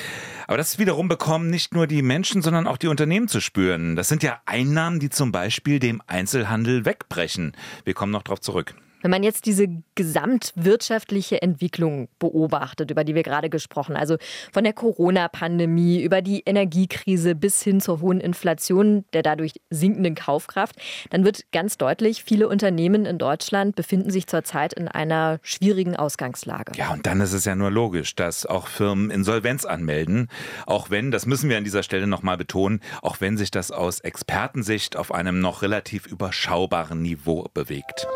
Aber 0.47 0.57
das 0.57 0.79
wiederum 0.79 1.09
bekommen 1.09 1.51
nicht 1.51 1.75
nur 1.75 1.87
die 1.87 2.03
Menschen, 2.03 2.43
sondern 2.43 2.67
auch 2.67 2.77
die 2.77 2.89
Unternehmen 2.89 3.29
zu 3.29 3.41
spüren. 3.41 3.97
Das 3.97 4.09
sind 4.09 4.23
ja 4.23 4.41
Einnahmen, 4.47 5.01
die 5.01 5.11
zum 5.11 5.33
Beispiel 5.33 5.79
dem 5.79 6.03
Einzelhandel 6.07 6.85
wegbrechen. 6.85 7.53
Wir 7.85 7.95
kommen 7.95 8.13
noch 8.13 8.23
darauf 8.23 8.41
zurück. 8.41 8.75
Wenn 9.03 9.11
man 9.11 9.23
jetzt 9.23 9.47
diese 9.47 9.69
gesamtwirtschaftliche 9.95 11.41
Entwicklung 11.41 12.09
beobachtet, 12.19 12.91
über 12.91 13.05
die 13.05 13.15
wir 13.15 13.23
gerade 13.23 13.49
gesprochen, 13.49 13.97
also 13.97 14.17
von 14.53 14.65
der 14.65 14.73
Corona-Pandemie 14.73 16.03
über 16.03 16.21
die 16.23 16.43
Energiekrise 16.45 17.35
bis 17.35 17.63
hin 17.63 17.81
zur 17.81 18.01
hohen 18.01 18.21
Inflation, 18.21 19.05
der 19.13 19.23
dadurch 19.23 19.53
sinkenden 19.71 20.15
Kaufkraft, 20.15 20.77
dann 21.11 21.25
wird 21.25 21.51
ganz 21.53 21.79
deutlich, 21.79 22.25
viele 22.25 22.49
Unternehmen 22.49 23.07
in 23.07 23.19
Deutschland 23.19 23.77
befinden 23.77 24.11
sich 24.11 24.27
zurzeit 24.27 24.73
in 24.73 24.89
einer 24.89 25.39
schwierigen 25.43 25.97
Ausgangslage. 25.97 26.73
Ja, 26.77 26.93
und 26.93 27.07
dann 27.07 27.21
ist 27.21 27.33
es 27.33 27.45
ja 27.45 27.55
nur 27.55 27.71
logisch, 27.71 28.17
dass 28.17 28.47
auch 28.47 28.67
Firmen 28.67 29.11
Insolvenz 29.11 29.65
anmelden, 29.65 30.29
auch 30.67 30.91
wenn, 30.91 31.11
das 31.11 31.27
müssen 31.27 31.49
wir 31.49 31.57
an 31.57 31.65
dieser 31.65 31.83
Stelle 31.83 32.07
nochmal 32.07 32.37
betonen, 32.37 32.81
auch 33.03 33.21
wenn 33.21 33.37
sich 33.37 33.51
das 33.51 33.71
aus 33.71 34.01
Expertensicht 34.01 34.97
auf 34.97 35.13
einem 35.13 35.41
noch 35.41 35.63
relativ 35.63 36.07
überschaubaren 36.07 37.03
Niveau 37.03 37.47
bewegt. 37.55 38.07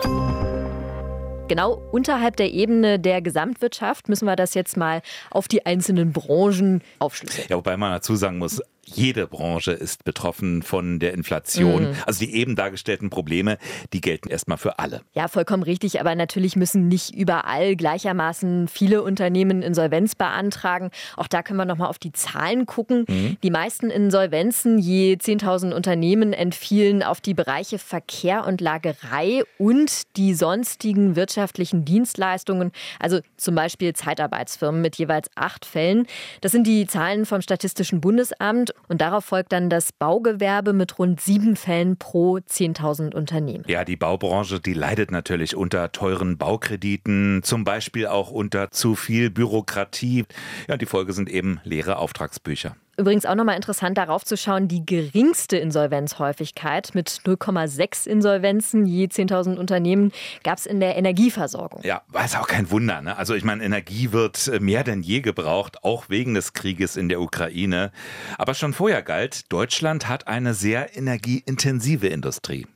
Genau 1.53 1.83
unterhalb 1.93 2.37
der 2.37 2.51
Ebene 2.51 2.99
der 2.99 3.21
Gesamtwirtschaft 3.21 4.09
müssen 4.09 4.25
wir 4.25 4.37
das 4.37 4.55
jetzt 4.55 4.79
mal 4.79 5.03
auf 5.31 5.49
die 5.49 5.67
einzelnen 5.67 6.11
Branchen 6.11 6.81
aufschlüsseln. 6.99 7.47
Ja, 7.51 7.57
wobei 7.57 7.77
man 7.77 7.93
dazu 7.93 8.17
sagen 8.17 8.39
muss, 8.39 8.63
jede 8.85 9.27
Branche 9.27 9.73
ist 9.73 10.05
betroffen 10.05 10.63
von 10.63 10.99
der 10.99 11.15
Inflation. 11.15 11.91
Mhm. 11.91 11.97
Also 12.07 12.25
die 12.25 12.35
eben 12.35 12.57
dargestellten 12.57 13.11
Probleme, 13.11 13.59
die 13.93 14.01
gelten 14.01 14.29
erstmal 14.29 14.59
für 14.59 14.79
alle. 14.79 15.03
Ja, 15.15 15.29
vollkommen 15.29 15.63
richtig. 15.63 16.01
Aber 16.01 16.15
natürlich 16.15 16.57
müssen 16.57 16.89
nicht 16.89 17.15
überall 17.15 17.77
gleichermaßen 17.77 18.69
viele 18.69 19.03
Unternehmen 19.03 19.63
Insolvenz 19.63 20.15
beantragen. 20.15 20.91
Auch 21.17 21.29
da 21.29 21.43
können 21.43 21.59
wir 21.59 21.65
nochmal 21.65 21.89
auf 21.89 21.99
die 21.99 22.13
Zahlen 22.13 22.67
gucken. 22.67 23.05
Mhm. 23.09 23.37
Die 23.43 23.51
meisten 23.51 23.91
Insolvenzen, 23.91 24.79
je 24.79 25.15
10.000 25.15 25.73
Unternehmen, 25.73 26.33
entfielen 26.33 27.03
auf 27.03 27.21
die 27.21 27.35
Bereiche 27.35 27.79
Verkehr 27.79 28.47
und 28.47 28.61
Lagerei 28.61 29.45
und 29.59 30.17
die 30.17 30.35
sonstigen 30.35 31.17
wirtschaftlichen 31.17 31.85
Dienstleistungen, 31.85 32.73
also 32.99 33.21
zum 33.37 33.55
Beispiel 33.55 33.93
Zeitarbeitsfirmen 33.93 34.81
mit 34.81 34.97
jeweils 34.97 35.31
acht 35.35 35.65
Fällen. 35.65 36.07
Das 36.41 36.53
sind 36.53 36.67
die 36.67 36.87
Zahlen 36.87 37.27
vom 37.27 37.43
Statistischen 37.43 38.01
Bundesamt 38.01 38.72
und 38.89 39.01
darauf 39.01 39.25
folgt 39.25 39.53
dann 39.53 39.71
das 39.71 39.93
Baugewerbe 39.93 40.73
mit 40.73 40.99
rund 40.99 41.21
sieben 41.21 41.57
Fällen 41.57 41.97
pro 41.97 42.37
10.000 42.37 43.15
Unternehmen. 43.15 43.65
Ja, 43.69 43.85
die 43.85 43.97
Baubranche, 43.97 44.61
die 44.61 44.75
leidet 44.75 45.11
natürlich 45.11 45.57
unter 45.57 45.93
teuren 45.93 46.39
Baukrediten, 46.39 47.43
zum 47.43 47.65
Beispiel 47.65 48.07
auch 48.07 48.31
unter 48.31 48.71
zu 48.71 48.95
viel 48.95 49.31
Bürokratie. 49.31 50.25
Ja, 50.69 50.77
die 50.77 50.87
Folge 50.87 51.13
sind 51.13 51.29
eben 51.29 51.61
leere 51.65 51.97
Auftragsbücher. 51.99 52.77
Übrigens 52.99 53.25
auch 53.25 53.35
nochmal 53.35 53.57
interessant 53.57 53.97
darauf 53.97 54.23
zu 54.23 54.37
schauen, 54.37 54.69
die 54.69 54.85
geringste 54.85 55.57
Insolvenzhäufigkeit 55.57 56.91
mit 56.95 57.09
0,6 57.09 58.07
Insolvenzen 58.07 58.85
je 58.85 59.07
10.000 59.07 59.57
Unternehmen 59.57 60.13
gab 60.45 60.59
es 60.59 60.67
in 60.67 60.79
der 60.79 60.97
Energieversorgung. 60.97 61.83
Ja, 61.85 62.03
war 62.09 62.25
es 62.27 62.37
auch 62.37 62.47
kein 62.47 62.71
Wunder. 62.71 63.01
Ne? 63.01 63.17
Also 63.17 63.35
ich 63.35 63.45
meine, 63.45 63.65
Energie 63.65 64.13
wird 64.13 64.47
äh, 64.49 64.61
mehr 64.61 64.85
denn 64.85 65.03
je 65.03 65.23
gebraucht, 65.23 65.83
auch 65.85 66.11
wegen 66.11 66.35
des 66.35 66.53
Krieges 66.53 66.97
in 66.97 67.09
der 67.09 67.23
Ukraine. 67.23 67.93
Aber 68.37 68.53
schon 68.53 68.75
vorher 68.75 69.03
galt, 69.03 69.51
Deutschland 69.51 70.07
hat 70.07 70.29
eine 70.29 70.53
sehr 70.53 70.95
energieintensive 70.95 72.09
Industrie 72.09 72.67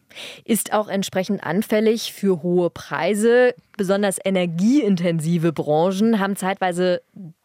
ist 0.44 0.72
auch 0.72 0.88
entsprechend 0.88 1.44
anfällig 1.44 2.12
für 2.12 2.42
hohe 2.42 2.70
Preise. 2.70 3.54
Besonders 3.76 4.18
energieintensive 4.24 5.52
Branchen 5.52 6.18
haben 6.18 6.36
zeitweise 6.36 7.02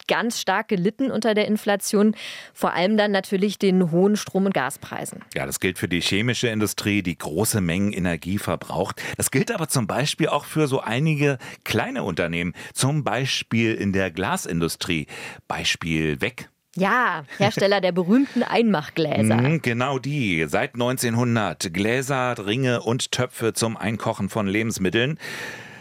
ganz 0.08 0.40
stark 0.40 0.68
gelitten 0.68 1.12
unter 1.12 1.34
der 1.34 1.48
Inflation, 1.48 2.16
vor 2.54 2.74
allem 2.74 2.98
dann 2.98 3.12
natürlich 3.12 3.58
den 3.58 3.92
hohen 3.92 4.16
Strom- 4.18 4.46
und 4.46 4.54
Gaspreisen. 4.54 5.22
Ja, 5.36 5.46
das 5.46 5.60
gilt 5.60 5.78
für 5.78 5.88
die 5.88 6.02
chemische 6.02 6.48
Industrie, 6.48 7.02
die 7.02 7.18
große 7.18 7.62
Mengen 7.62 7.94
Energie 7.94 8.38
verbraucht. 8.38 9.02
Das 9.18 9.32
gilt 9.32 9.52
aber 9.52 9.68
zum 9.68 9.88
Beispiel 9.88 10.28
auch 10.28 10.46
für 10.46 10.68
so 10.68 10.82
einige 10.82 11.38
kleine 11.64 12.04
Unternehmen, 12.04 12.54
zum 12.74 13.04
Beispiel 13.04 13.74
in 13.74 13.94
der 13.94 14.12
Glasindustrie. 14.12 15.08
Beispiel 15.48 16.20
Weg. 16.22 16.50
Ja, 16.78 17.26
Hersteller 17.38 17.82
der 17.82 17.92
berühmten 17.92 18.44
Einmachgläser. 18.44 19.36
Mhm, 19.36 19.62
genau 19.62 20.00
die. 20.00 20.46
Seit 20.48 20.76
1900 20.76 21.74
Gläser, 21.74 22.36
Ringe 22.46 22.82
und 22.82 23.12
Töpfe 23.12 23.54
zum 23.54 23.76
Einkochen 23.76 24.30
von 24.30 24.48
Lebensmitteln. 24.48 25.20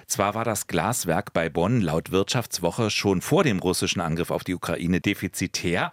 Zwar 0.07 0.35
war 0.35 0.45
das 0.45 0.67
Glaswerk 0.67 1.33
bei 1.33 1.49
Bonn 1.49 1.81
laut 1.81 2.11
Wirtschaftswoche 2.11 2.91
schon 2.91 3.21
vor 3.21 3.45
dem 3.45 3.61
russischen 3.61 4.01
Angriff 4.01 4.33
auf 4.33 4.43
die 4.43 4.57
Ukraine 4.57 5.01
defizitär, 5.01 5.93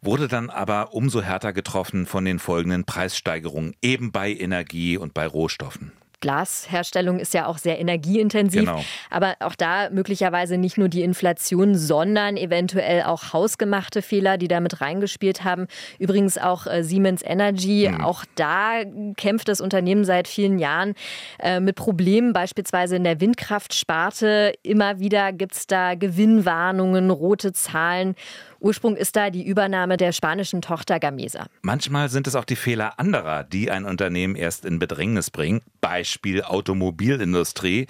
wurde 0.00 0.28
dann 0.28 0.48
aber 0.48 0.94
umso 0.94 1.22
härter 1.22 1.52
getroffen 1.52 2.06
von 2.06 2.24
den 2.24 2.38
folgenden 2.38 2.84
Preissteigerungen, 2.84 3.74
eben 3.82 4.12
bei 4.12 4.32
Energie 4.32 4.96
und 4.96 5.12
bei 5.12 5.26
Rohstoffen. 5.26 5.90
Glasherstellung 6.20 7.18
ist 7.18 7.34
ja 7.34 7.46
auch 7.46 7.58
sehr 7.58 7.78
energieintensiv. 7.78 8.60
Genau. 8.60 8.84
Aber 9.10 9.34
auch 9.40 9.54
da 9.54 9.90
möglicherweise 9.90 10.58
nicht 10.58 10.78
nur 10.78 10.88
die 10.88 11.02
Inflation, 11.02 11.74
sondern 11.74 12.36
eventuell 12.36 13.02
auch 13.04 13.32
hausgemachte 13.32 14.02
Fehler, 14.02 14.38
die 14.38 14.48
damit 14.48 14.80
reingespielt 14.80 15.44
haben. 15.44 15.66
Übrigens 15.98 16.38
auch 16.38 16.66
äh, 16.66 16.82
Siemens 16.82 17.22
Energy. 17.22 17.88
Mhm. 17.88 18.00
Auch 18.00 18.24
da 18.34 18.82
kämpft 19.16 19.48
das 19.48 19.60
Unternehmen 19.60 20.04
seit 20.04 20.28
vielen 20.28 20.58
Jahren 20.58 20.94
äh, 21.38 21.60
mit 21.60 21.76
Problemen, 21.76 22.32
beispielsweise 22.32 22.96
in 22.96 23.04
der 23.04 23.20
Windkraftsparte. 23.20 24.54
Immer 24.62 24.98
wieder 24.98 25.32
gibt 25.32 25.54
es 25.54 25.66
da 25.66 25.94
Gewinnwarnungen, 25.94 27.10
rote 27.10 27.52
Zahlen. 27.52 28.14
Ursprung 28.60 28.96
ist 28.96 29.14
da 29.14 29.30
die 29.30 29.46
Übernahme 29.46 29.96
der 29.96 30.12
spanischen 30.12 30.62
Tochter 30.62 30.98
Gamesa. 30.98 31.46
Manchmal 31.62 32.08
sind 32.08 32.26
es 32.26 32.34
auch 32.34 32.44
die 32.44 32.56
Fehler 32.56 32.98
anderer, 32.98 33.44
die 33.44 33.70
ein 33.70 33.84
Unternehmen 33.84 34.34
erst 34.34 34.64
in 34.64 34.78
Bedrängnis 34.78 35.30
bringen. 35.30 35.60
Beispiel 35.80 36.42
Automobilindustrie. 36.42 37.86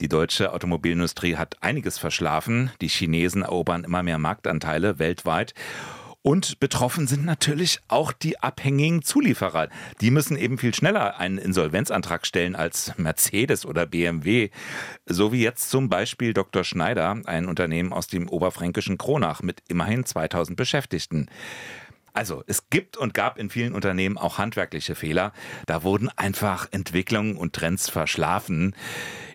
Die 0.00 0.08
deutsche 0.08 0.52
Automobilindustrie 0.52 1.36
hat 1.36 1.56
einiges 1.62 1.98
verschlafen. 1.98 2.70
Die 2.80 2.88
Chinesen 2.88 3.42
erobern 3.42 3.84
immer 3.84 4.02
mehr 4.02 4.18
Marktanteile 4.18 4.98
weltweit. 4.98 5.54
Und 6.22 6.60
betroffen 6.60 7.06
sind 7.06 7.24
natürlich 7.24 7.80
auch 7.88 8.12
die 8.12 8.40
abhängigen 8.40 9.02
Zulieferer. 9.02 9.70
Die 10.02 10.10
müssen 10.10 10.36
eben 10.36 10.58
viel 10.58 10.74
schneller 10.74 11.18
einen 11.18 11.38
Insolvenzantrag 11.38 12.26
stellen 12.26 12.54
als 12.54 12.92
Mercedes 12.98 13.64
oder 13.64 13.86
BMW. 13.86 14.50
So 15.06 15.32
wie 15.32 15.42
jetzt 15.42 15.70
zum 15.70 15.88
Beispiel 15.88 16.34
Dr. 16.34 16.62
Schneider, 16.62 17.22
ein 17.24 17.46
Unternehmen 17.46 17.94
aus 17.94 18.06
dem 18.06 18.28
oberfränkischen 18.28 18.98
Kronach 18.98 19.42
mit 19.42 19.62
immerhin 19.68 20.04
2000 20.04 20.58
Beschäftigten. 20.58 21.30
Also, 22.12 22.42
es 22.46 22.68
gibt 22.70 22.96
und 22.96 23.14
gab 23.14 23.38
in 23.38 23.50
vielen 23.50 23.74
Unternehmen 23.74 24.18
auch 24.18 24.38
handwerkliche 24.38 24.94
Fehler. 24.94 25.32
Da 25.66 25.82
wurden 25.82 26.08
einfach 26.16 26.68
Entwicklungen 26.70 27.36
und 27.36 27.52
Trends 27.52 27.88
verschlafen. 27.88 28.74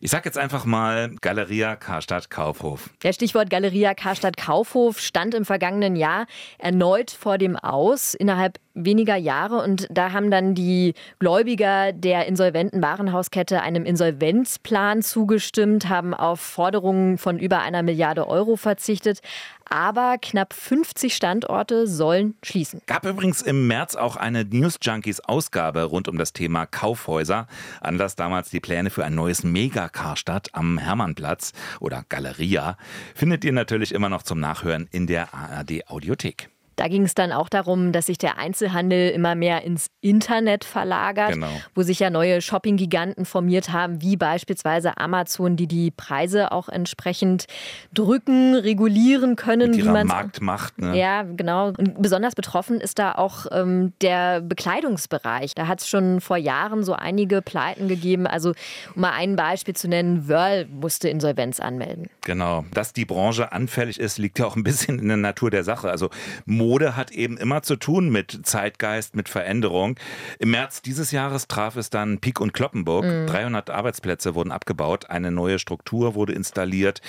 Ich 0.02 0.12
sag 0.12 0.26
jetzt 0.26 0.38
einfach 0.38 0.66
mal 0.66 1.16
Galeria 1.22 1.76
Karstadt 1.76 2.30
Kaufhof. 2.30 2.90
Der 3.04 3.14
Stichwort 3.14 3.50
Galeria 3.50 3.94
Karstadt 3.94 4.38
Kaufhof 4.38 5.00
stand 5.00 5.34
im 5.34 5.46
vergangenen 5.46 5.96
Jahr 5.96 6.28
erneut 6.58 7.12
vor 7.12 7.38
dem 7.38 7.56
Aus 7.56 8.14
innerhalb 8.14 8.60
weniger 8.76 9.16
Jahre 9.16 9.64
und 9.64 9.88
da 9.90 10.12
haben 10.12 10.30
dann 10.30 10.54
die 10.54 10.94
Gläubiger 11.20 11.94
der 11.94 12.28
insolventen 12.28 12.82
Warenhauskette 12.82 13.62
einem 13.62 13.86
Insolvenzplan 13.86 15.02
zugestimmt, 15.02 15.90
haben 15.90 16.14
auf 16.14 16.42
Forderungen 16.42 17.18
von 17.18 17.40
über 17.40 17.62
einer 17.62 17.84
Milliarde 17.84 18.28
Euro 18.28 18.58
verzichtet. 18.58 19.22
Aber 19.68 20.18
knapp 20.22 20.54
50 20.54 21.16
Standorte 21.16 21.88
sollen 21.88 22.36
schließen. 22.44 22.65
Gab 22.86 23.06
übrigens 23.06 23.42
im 23.42 23.68
März 23.68 23.96
auch 23.96 24.16
eine 24.16 24.46
News 24.46 24.78
Junkies 24.82 25.20
Ausgabe 25.20 25.84
rund 25.84 26.08
um 26.08 26.18
das 26.18 26.34
Thema 26.34 26.66
Kaufhäuser. 26.66 27.48
Anlass 27.82 28.16
damals 28.16 28.50
die 28.50 28.60
Pläne 28.60 28.90
für 28.90 29.04
ein 29.04 29.16
neues 29.16 29.44
Mega-Karstadt 29.44 30.50
am 30.54 30.78
Hermannplatz 30.78 31.54
oder 31.80 32.06
Galeria 32.08 32.78
findet 33.14 33.44
ihr 33.44 33.54
natürlich 33.54 33.94
immer 33.94 34.10
noch 34.10 34.24
zum 34.24 34.40
Nachhören 34.40 34.88
in 34.92 35.08
der 35.08 35.34
ARD 35.34 35.90
Audiothek. 35.90 36.50
Da 36.76 36.88
ging 36.88 37.04
es 37.04 37.16
dann 37.16 37.32
auch 37.32 37.50
darum, 37.50 37.92
dass 37.92 38.08
sich 38.08 38.18
der 38.18 38.38
Einzelhandel 38.38 39.10
immer 39.10 39.36
mehr 39.36 39.64
ins 39.64 39.88
Internet 40.02 40.66
verlagert, 40.66 41.34
genau. 41.34 41.50
wo 41.74 41.84
sich 41.84 42.00
ja 42.00 42.10
neue 42.10 42.42
Shopping-Giganten 42.42 43.26
formiert 43.26 43.72
haben, 43.72 44.02
wie 44.02 44.18
beispielsweise 44.18 44.98
Amazon, 44.98 45.56
die 45.56 45.68
die 45.68 45.92
Preise 45.92 46.52
auch 46.52 46.70
entsprechend 46.70 47.46
drücken, 47.94 48.56
regulieren 48.56 49.36
können. 49.36 49.72
Mit 49.72 49.80
ihrer 49.80 50.04
Marktmacht. 50.04 50.78
Ne? 50.78 50.98
Ja, 50.98 51.24
genau. 51.24 51.70
Und 51.70 52.02
besonders 52.02 52.36
betroffen 52.36 52.82
ist 52.82 53.00
da 53.00 53.14
auch 53.14 53.46
ähm, 53.52 53.94
der 54.02 54.42
Bekleidungsbereich. 54.42 55.56
Da 55.56 55.68
hat 55.68 55.82
es 55.82 55.88
schon 55.88 56.22
vor 56.22 56.38
Jahren 56.38 56.84
so 56.84 56.94
einige 56.94 57.42
Pleiten 57.42 57.88
gegeben. 57.88 58.28
Also 58.28 58.54
um 58.96 59.02
mal 59.02 59.12
ein 59.12 59.36
Beispiel 59.36 59.76
zu 59.76 59.88
nennen, 59.88 60.28
Wörl 60.28 60.66
musste 60.66 61.10
Insolvenz 61.10 61.60
anmelden. 61.60 62.10
Genau. 62.22 62.66
Dass 62.74 62.94
die 62.94 63.06
Branche 63.06 63.52
anfällig 63.52 64.00
ist, 64.00 64.18
liegt 64.18 64.40
ja 64.40 64.46
auch 64.46 64.56
ein 64.56 64.64
bisschen 64.64 65.00
in 65.00 65.08
der 65.08 65.18
Natur 65.18 65.50
der 65.50 65.64
Sache. 65.64 65.90
Also 65.90 66.10
Mode 66.46 66.65
hat 66.96 67.12
eben 67.12 67.38
immer 67.38 67.62
zu 67.62 67.76
tun 67.76 68.10
mit 68.10 68.40
Zeitgeist, 68.44 69.16
mit 69.16 69.30
Veränderung. 69.30 69.98
Im 70.40 70.52
März 70.52 70.82
dieses 70.82 71.12
Jahres 71.12 71.48
traf 71.48 71.76
es 71.76 71.90
dann 71.90 72.20
Pieck 72.20 72.40
und 72.42 72.54
Kloppenburg. 72.54 73.06
Mhm. 73.06 73.28
300 73.28 73.70
Arbeitsplätze 73.70 74.36
wurden 74.36 74.52
abgebaut, 74.52 75.10
eine 75.10 75.32
neue 75.32 75.60
Struktur 75.60 76.16
wurde 76.16 76.34
installiert. 76.34 77.02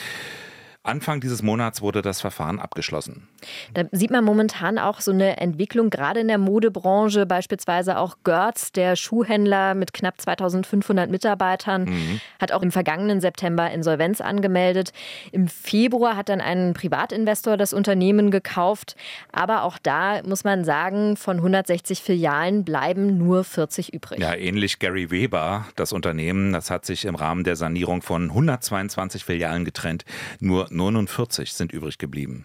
Anfang 0.86 1.20
dieses 1.20 1.42
Monats 1.42 1.82
wurde 1.82 2.02
das 2.02 2.20
Verfahren 2.20 2.58
abgeschlossen. 2.58 3.28
Da 3.74 3.84
sieht 3.92 4.10
man 4.10 4.24
momentan 4.24 4.78
auch 4.78 5.00
so 5.00 5.10
eine 5.10 5.38
Entwicklung, 5.38 5.90
gerade 5.90 6.20
in 6.20 6.28
der 6.28 6.38
Modebranche, 6.38 7.26
beispielsweise 7.26 7.98
auch 7.98 8.16
Görz, 8.24 8.72
der 8.72 8.96
Schuhhändler 8.96 9.74
mit 9.74 9.92
knapp 9.92 10.20
2500 10.20 11.10
Mitarbeitern, 11.10 11.84
mhm. 11.84 12.20
hat 12.40 12.52
auch 12.52 12.62
im 12.62 12.72
vergangenen 12.72 13.20
September 13.20 13.70
Insolvenz 13.70 14.20
angemeldet. 14.20 14.92
Im 15.32 15.48
Februar 15.48 16.16
hat 16.16 16.28
dann 16.28 16.40
ein 16.40 16.74
Privatinvestor 16.74 17.56
das 17.56 17.72
Unternehmen 17.72 18.30
gekauft. 18.30 18.96
Aber 19.32 19.62
auch 19.62 19.78
da 19.78 20.22
muss 20.24 20.44
man 20.44 20.64
sagen, 20.64 21.16
von 21.16 21.36
160 21.36 22.00
Filialen 22.00 22.64
bleiben 22.64 23.18
nur 23.18 23.44
40 23.44 23.92
übrig. 23.92 24.20
Ja, 24.20 24.34
ähnlich 24.34 24.78
Gary 24.78 25.10
Weber, 25.10 25.66
das 25.76 25.92
Unternehmen, 25.92 26.52
das 26.52 26.70
hat 26.70 26.84
sich 26.84 27.04
im 27.04 27.14
Rahmen 27.14 27.44
der 27.44 27.56
Sanierung 27.56 28.02
von 28.02 28.30
122 28.30 29.24
Filialen 29.24 29.64
getrennt. 29.64 30.04
Nur 30.40 30.66
49 30.76 31.52
sind 31.52 31.72
übrig 31.72 31.98
geblieben. 31.98 32.44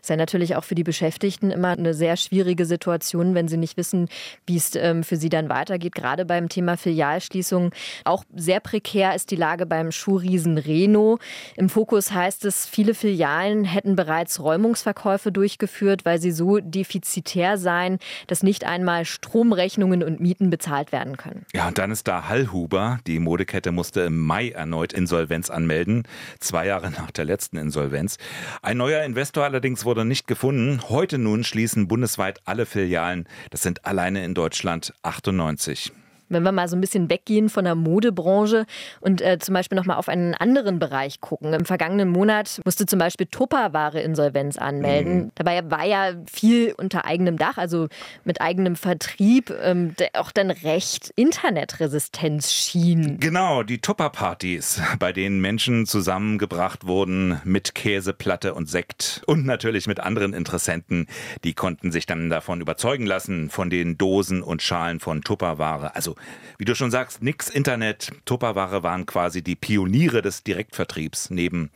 Ist 0.00 0.10
ja 0.10 0.16
natürlich 0.16 0.56
auch 0.56 0.64
für 0.64 0.74
die 0.74 0.84
Beschäftigten 0.84 1.50
immer 1.50 1.70
eine 1.70 1.94
sehr 1.94 2.16
schwierige 2.16 2.66
Situation, 2.66 3.34
wenn 3.34 3.48
sie 3.48 3.56
nicht 3.56 3.76
wissen, 3.76 4.08
wie 4.46 4.56
es 4.56 4.74
ähm, 4.74 5.04
für 5.04 5.16
sie 5.16 5.28
dann 5.28 5.48
weitergeht. 5.48 5.94
Gerade 5.94 6.24
beim 6.24 6.48
Thema 6.48 6.76
Filialschließung. 6.76 7.72
Auch 8.04 8.24
sehr 8.34 8.60
prekär 8.60 9.14
ist 9.14 9.30
die 9.30 9.36
Lage 9.36 9.66
beim 9.66 9.92
Schuhriesen 9.92 10.58
Reno. 10.58 11.18
Im 11.56 11.68
Fokus 11.68 12.12
heißt 12.12 12.44
es, 12.44 12.66
viele 12.66 12.94
Filialen 12.94 13.64
hätten 13.64 13.96
bereits 13.96 14.40
Räumungsverkäufe 14.40 15.32
durchgeführt, 15.32 16.04
weil 16.04 16.20
sie 16.20 16.30
so 16.30 16.58
defizitär 16.58 17.58
seien, 17.58 17.98
dass 18.26 18.42
nicht 18.42 18.64
einmal 18.64 19.04
Stromrechnungen 19.04 20.02
und 20.02 20.20
Mieten 20.20 20.50
bezahlt 20.50 20.92
werden 20.92 21.16
können. 21.16 21.44
Ja, 21.52 21.68
und 21.68 21.78
dann 21.78 21.90
ist 21.90 22.08
da 22.08 22.28
Hallhuber. 22.28 22.98
Die 23.06 23.18
Modekette 23.18 23.72
musste 23.72 24.02
im 24.02 24.18
Mai 24.18 24.50
erneut 24.50 24.92
Insolvenz 24.92 25.50
anmelden, 25.50 26.04
zwei 26.38 26.66
Jahre 26.66 26.90
nach 26.90 27.10
der 27.10 27.24
letzten 27.24 27.56
Insolvenz. 27.56 28.16
Ein 28.62 28.78
neuer 28.78 29.02
Investor 29.04 29.44
allerdings 29.44 29.59
wurde 29.84 30.04
nicht 30.04 30.26
gefunden. 30.26 30.80
Heute 30.88 31.18
nun 31.18 31.44
schließen 31.44 31.86
bundesweit 31.86 32.40
alle 32.44 32.66
Filialen. 32.66 33.28
Das 33.50 33.62
sind 33.62 33.84
alleine 33.84 34.24
in 34.24 34.34
Deutschland 34.34 34.94
98. 35.02 35.92
Wenn 36.30 36.42
wir 36.42 36.52
mal 36.52 36.68
so 36.68 36.76
ein 36.76 36.80
bisschen 36.80 37.10
weggehen 37.10 37.48
von 37.48 37.64
der 37.64 37.74
Modebranche 37.74 38.66
und 39.00 39.20
äh, 39.20 39.38
zum 39.38 39.54
Beispiel 39.54 39.76
nochmal 39.76 39.96
auf 39.96 40.08
einen 40.08 40.34
anderen 40.34 40.78
Bereich 40.78 41.20
gucken. 41.20 41.52
Im 41.52 41.64
vergangenen 41.64 42.08
Monat 42.08 42.60
musste 42.64 42.86
zum 42.86 42.98
Beispiel 42.98 43.26
Tupperware 43.26 44.00
Insolvenz 44.00 44.56
anmelden. 44.56 45.24
Mhm. 45.24 45.30
Dabei 45.34 45.70
war 45.70 45.84
ja 45.84 46.12
viel 46.30 46.74
unter 46.76 47.04
eigenem 47.04 47.36
Dach, 47.36 47.58
also 47.58 47.88
mit 48.24 48.40
eigenem 48.40 48.76
Vertrieb, 48.76 49.52
ähm, 49.62 49.94
der 49.96 50.10
auch 50.14 50.30
dann 50.30 50.50
recht 50.50 51.12
Internetresistenz 51.16 52.52
schien. 52.52 53.18
Genau, 53.20 53.62
die 53.62 53.80
Tupperpartys, 53.80 54.80
bei 54.98 55.12
denen 55.12 55.40
Menschen 55.40 55.86
zusammengebracht 55.86 56.86
wurden 56.86 57.40
mit 57.44 57.74
Käseplatte 57.74 58.54
und 58.54 58.68
Sekt 58.68 59.22
und 59.26 59.44
natürlich 59.44 59.86
mit 59.86 60.00
anderen 60.00 60.32
Interessenten. 60.32 61.06
Die 61.44 61.54
konnten 61.54 61.92
sich 61.92 62.06
dann 62.06 62.30
davon 62.30 62.60
überzeugen 62.60 63.06
lassen 63.06 63.50
von 63.50 63.70
den 63.70 63.98
Dosen 63.98 64.42
und 64.42 64.62
Schalen 64.62 65.00
von 65.00 65.22
Tupperware. 65.22 65.94
Also 65.94 66.16
wie 66.58 66.64
du 66.64 66.74
schon 66.74 66.90
sagst, 66.90 67.22
nix 67.22 67.48
Internet. 67.48 68.12
Tupperware 68.24 68.82
waren 68.82 69.06
quasi 69.06 69.42
die 69.42 69.56
Pioniere 69.56 70.22
des 70.22 70.42
Direktvertriebs 70.42 71.30
neben 71.30 71.70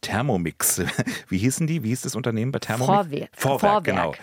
Thermomix. 0.00 0.82
Wie 1.28 1.38
hießen 1.38 1.66
die? 1.66 1.82
Wie 1.82 1.88
hieß 1.88 2.02
das 2.02 2.14
Unternehmen 2.14 2.52
bei 2.52 2.58
Thermomix? 2.58 2.94
Vorwerk. 2.94 3.30
Vorwerk, 3.32 3.60
Vorwerk. 3.60 3.84
genau. 3.84 4.14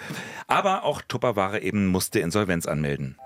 Aber 0.48 0.84
auch 0.84 1.01
Tupperware 1.01 1.62
eben 1.62 1.88
musste 1.88 2.20
Insolvenz 2.20 2.65
anmelden. 2.65 3.17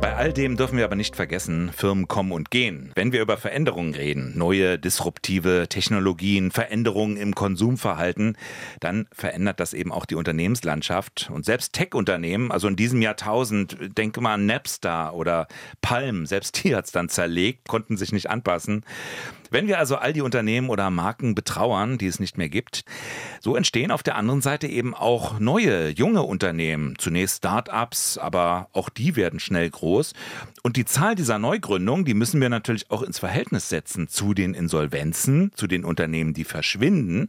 Bei 0.00 0.16
all 0.16 0.32
dem 0.32 0.56
dürfen 0.56 0.78
wir 0.78 0.84
aber 0.84 0.96
nicht 0.96 1.14
vergessen, 1.14 1.70
Firmen 1.76 2.08
kommen 2.08 2.32
und 2.32 2.50
gehen. 2.50 2.90
Wenn 2.94 3.12
wir 3.12 3.20
über 3.20 3.36
Veränderungen 3.36 3.94
reden, 3.94 4.32
neue 4.36 4.78
disruptive 4.78 5.66
Technologien, 5.68 6.50
Veränderungen 6.50 7.18
im 7.18 7.34
Konsumverhalten, 7.34 8.38
dann 8.80 9.08
verändert 9.12 9.60
das 9.60 9.74
eben 9.74 9.92
auch 9.92 10.06
die 10.06 10.14
Unternehmenslandschaft. 10.14 11.28
Und 11.30 11.44
selbst 11.44 11.74
Tech-Unternehmen, 11.74 12.50
also 12.50 12.66
in 12.66 12.76
diesem 12.76 13.02
Jahrtausend, 13.02 13.76
denke 13.98 14.22
mal 14.22 14.34
an 14.34 14.46
Napstar 14.46 15.14
oder 15.14 15.48
Palm, 15.82 16.24
selbst 16.24 16.64
die 16.64 16.74
hat 16.74 16.86
es 16.86 16.92
dann 16.92 17.10
zerlegt, 17.10 17.68
konnten 17.68 17.98
sich 17.98 18.12
nicht 18.12 18.30
anpassen. 18.30 18.84
Wenn 19.50 19.66
wir 19.66 19.78
also 19.78 19.96
all 19.96 20.12
die 20.12 20.22
Unternehmen 20.22 20.70
oder 20.70 20.90
Marken 20.90 21.34
betrauern, 21.34 21.98
die 21.98 22.06
es 22.06 22.20
nicht 22.20 22.38
mehr 22.38 22.48
gibt, 22.48 22.84
so 23.40 23.56
entstehen 23.56 23.90
auf 23.90 24.02
der 24.02 24.16
anderen 24.16 24.40
Seite 24.40 24.66
eben 24.66 24.94
auch 24.94 25.40
neue, 25.40 25.88
junge 25.88 26.22
Unternehmen. 26.22 26.94
Zunächst 26.98 27.38
Start-ups, 27.38 28.16
aber 28.18 28.68
auch 28.72 28.88
die 28.88 29.16
werden 29.16 29.40
schnell 29.40 29.68
groß. 29.68 30.12
Und 30.62 30.76
die 30.76 30.84
Zahl 30.84 31.14
dieser 31.14 31.38
Neugründungen, 31.38 32.04
die 32.04 32.14
müssen 32.14 32.40
wir 32.40 32.48
natürlich 32.48 32.90
auch 32.90 33.02
ins 33.02 33.18
Verhältnis 33.18 33.68
setzen 33.68 34.08
zu 34.08 34.34
den 34.34 34.54
Insolvenzen, 34.54 35.52
zu 35.54 35.66
den 35.66 35.84
Unternehmen, 35.84 36.32
die 36.32 36.44
verschwinden. 36.44 37.28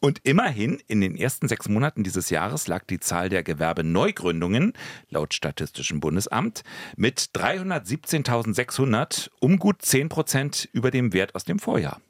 Und 0.00 0.20
immerhin 0.24 0.82
in 0.86 1.00
den 1.00 1.16
ersten 1.16 1.48
sechs 1.48 1.68
Monaten 1.68 2.02
dieses 2.04 2.30
Jahres 2.30 2.66
lag 2.66 2.84
die 2.84 3.00
Zahl 3.00 3.28
der 3.28 3.42
Gewerbeneugründungen 3.42 4.74
laut 5.08 5.34
Statistischem 5.34 6.00
Bundesamt 6.00 6.62
mit 6.96 7.30
317.600 7.34 9.30
um 9.40 9.58
gut 9.58 9.82
10 9.82 10.08
Prozent 10.08 10.68
über 10.72 10.90
dem 10.90 11.12
Wert 11.12 11.34
aus 11.34 11.44
dem 11.44 11.53
Vorjahr. 11.58 12.00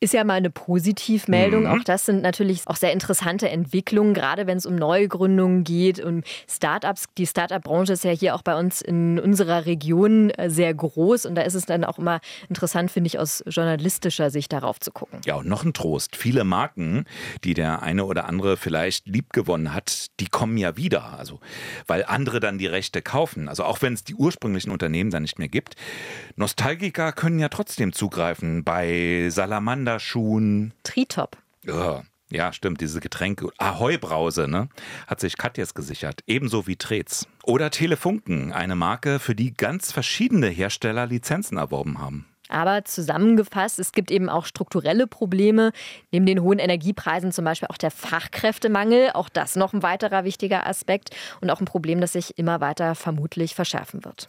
Ist 0.00 0.12
ja 0.12 0.24
mal 0.24 0.34
eine 0.34 0.50
Positivmeldung. 0.50 1.62
Mhm. 1.62 1.70
Auch 1.70 1.84
das 1.84 2.06
sind 2.06 2.22
natürlich 2.22 2.62
auch 2.66 2.76
sehr 2.76 2.92
interessante 2.92 3.48
Entwicklungen, 3.48 4.14
gerade 4.14 4.46
wenn 4.46 4.58
es 4.58 4.66
um 4.66 4.76
Neugründungen 4.76 5.64
geht, 5.64 6.04
um 6.04 6.22
Startups. 6.48 7.04
Die 7.16 7.26
Startup-Branche 7.26 7.94
ist 7.94 8.04
ja 8.04 8.10
hier 8.10 8.34
auch 8.34 8.42
bei 8.42 8.58
uns 8.58 8.82
in 8.82 9.18
unserer 9.18 9.66
Region 9.66 10.30
äh, 10.30 10.50
sehr 10.50 10.74
groß 10.74 11.26
und 11.26 11.34
da 11.34 11.42
ist 11.42 11.54
es 11.54 11.64
dann 11.66 11.84
auch 11.84 11.98
immer 11.98 12.20
interessant, 12.48 12.90
finde 12.90 13.08
ich, 13.08 13.18
aus 13.18 13.42
journalistischer 13.46 14.30
Sicht 14.30 14.52
darauf 14.52 14.80
zu 14.80 14.92
gucken. 14.92 15.20
Ja, 15.24 15.36
und 15.36 15.48
noch 15.48 15.64
ein 15.64 15.72
Trost. 15.72 16.16
Viele 16.16 16.44
Marken, 16.44 17.06
die 17.44 17.54
der 17.54 17.82
eine 17.82 18.04
oder 18.04 18.28
andere 18.28 18.56
vielleicht 18.56 19.06
liebgewonnen 19.06 19.72
hat, 19.72 20.08
die 20.20 20.26
kommen 20.26 20.58
ja 20.58 20.76
wieder. 20.76 21.18
Also, 21.18 21.40
weil 21.86 22.04
andere 22.04 22.40
dann 22.40 22.58
die 22.58 22.66
Rechte 22.66 23.00
kaufen. 23.00 23.48
Also 23.48 23.64
auch 23.64 23.80
wenn 23.80 23.94
es 23.94 24.04
die 24.04 24.14
ursprünglichen 24.14 24.70
Unternehmen 24.70 25.10
dann 25.10 25.22
nicht 25.22 25.38
mehr 25.38 25.48
gibt. 25.48 25.76
Nostalgiker 26.36 27.12
können 27.12 27.38
ja 27.38 27.48
trotzdem 27.48 27.92
zugreifen 27.92 28.64
bei 28.64 29.28
Salat 29.30 29.53
Salamanderschuhen. 29.54 30.74
Tritop. 30.82 31.36
Ja. 31.62 32.02
Ja, 32.28 32.52
stimmt, 32.52 32.80
diese 32.80 32.98
Getränke. 32.98 33.50
Ahoi-Brause, 33.58 34.48
ne? 34.48 34.68
Hat 35.06 35.20
sich 35.20 35.36
Katjes 35.36 35.74
gesichert. 35.74 36.22
Ebenso 36.26 36.66
wie 36.66 36.74
Trets. 36.74 37.28
Oder 37.44 37.70
Telefunken, 37.70 38.52
eine 38.52 38.74
Marke, 38.74 39.20
für 39.20 39.36
die 39.36 39.54
ganz 39.54 39.92
verschiedene 39.92 40.48
Hersteller 40.48 41.06
Lizenzen 41.06 41.56
erworben 41.56 42.00
haben. 42.00 42.26
Aber 42.48 42.84
zusammengefasst, 42.84 43.78
es 43.78 43.92
gibt 43.92 44.10
eben 44.10 44.28
auch 44.28 44.46
strukturelle 44.46 45.06
Probleme. 45.06 45.70
Neben 46.10 46.26
den 46.26 46.42
hohen 46.42 46.58
Energiepreisen 46.58 47.30
zum 47.30 47.44
Beispiel 47.44 47.68
auch 47.70 47.78
der 47.78 47.92
Fachkräftemangel. 47.92 49.10
Auch 49.14 49.28
das 49.28 49.54
noch 49.54 49.72
ein 49.72 49.84
weiterer 49.84 50.24
wichtiger 50.24 50.66
Aspekt 50.66 51.10
und 51.40 51.50
auch 51.50 51.60
ein 51.60 51.66
Problem, 51.66 52.00
das 52.00 52.14
sich 52.14 52.36
immer 52.36 52.60
weiter 52.60 52.96
vermutlich 52.96 53.54
verschärfen 53.54 54.04
wird. 54.04 54.26